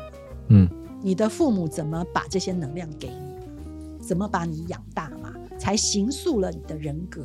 [0.49, 0.69] 嗯。
[1.03, 7.25] 你的父母怎么把这些能量给你，怎么把你养大嘛，才形塑了你的人格，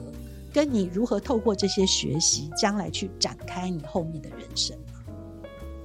[0.53, 5.03] 跟你如何透过这些学习，将来去展开你后面的人生嘛。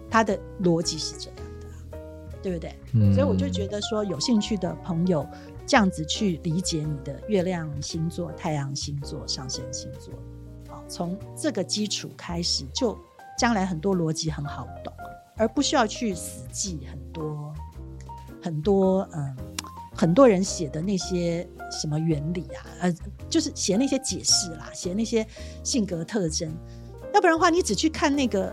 [0.09, 1.99] 它的逻辑是这样的啊、
[2.41, 2.73] 对不对？
[2.95, 5.27] 嗯，所以我就觉得说，有兴趣的朋友
[5.66, 10.30] 这样子去理解你的月亮星座、太阳星座、上升星座，啊，
[10.91, 12.99] 从这个基础开始，就
[13.38, 14.93] 将来很多逻辑很好懂，
[15.36, 17.55] 而不需要去死记很多
[18.43, 19.36] 很多嗯
[19.95, 22.95] 很多人写的那些什么原理啊，呃，
[23.28, 25.26] 就是写那些解释啦，写那些
[25.62, 26.51] 性格特征，
[27.14, 28.53] 要不然的话，你只去看那个，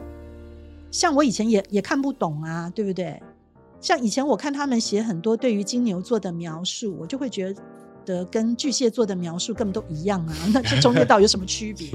[0.92, 3.22] 像我以前也也看不懂啊，对不对？
[3.80, 7.62] 像以前我看他们写很多对于金牛座的描述，我就会觉得
[8.26, 11.92] 跟巨蟹座的描述根本都一样啊，那这中间到底有什么区别？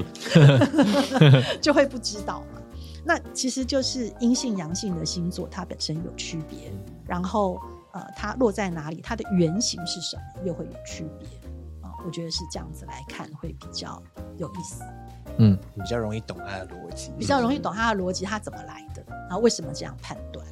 [1.61, 2.61] 就会不知道嘛。
[3.05, 6.73] 那其实就是阴性阳性的星座，它本身有区别，
[7.05, 7.61] 然后
[7.93, 11.29] 呃，它落在哪里，它的原型是什么，又会有区别
[11.81, 14.01] 啊、我觉得是这样子来看会比较
[14.39, 14.83] 有意思。
[15.39, 20.47] 嗯比较容易懂它的逻辑，比较容易懂它的逻辑，它怎么来的，然后为什么这样判断。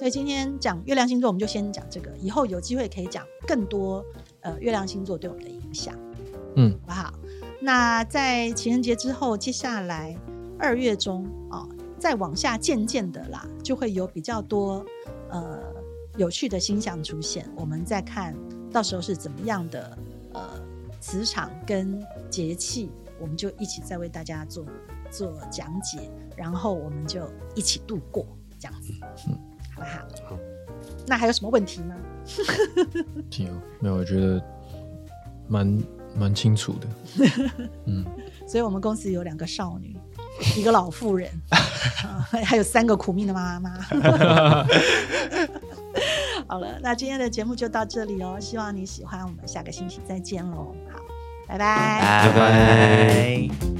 [0.00, 4.02] 所以今天讲月亮星座，我们就先讲这个，以后有机会可以讲更多
[4.40, 5.94] 呃月亮星座对我们的影响，
[6.56, 6.72] 嗯。
[6.72, 7.12] 好不好？
[7.60, 10.16] 那在情人节之后，接下来
[10.58, 14.82] 二月中啊、再往下渐渐的啦，就会有比较多
[15.28, 15.60] 呃
[16.16, 18.34] 有趣的星象出现，我们再看
[18.72, 19.98] 到时候是怎么样的
[20.32, 20.48] 呃
[20.98, 22.90] 磁场跟节气，
[23.20, 24.64] 我们就一起再为大家做
[25.10, 28.26] 做讲解，然后我们就一起度过
[28.58, 29.38] 这样子，好
[29.80, 30.00] 不好？
[30.28, 30.38] 好
[31.06, 31.96] 那还有什么问题吗？
[33.38, 33.46] 有
[33.80, 33.94] 没有？
[33.96, 34.42] 我觉得
[35.48, 35.82] 蛮
[36.14, 36.88] 蛮清楚的。
[37.86, 38.04] 嗯，
[38.46, 39.96] 所以我们公司有两个少女，
[40.56, 43.70] 一个老妇人， 啊还有三个苦命的妈妈。
[46.46, 50.74] 好了，那今天的节目就到这里哦，希望你喜欢，我们下个星期再见喽。
[50.92, 51.00] 好，
[51.48, 52.28] 拜拜。
[52.28, 53.79] 拜拜。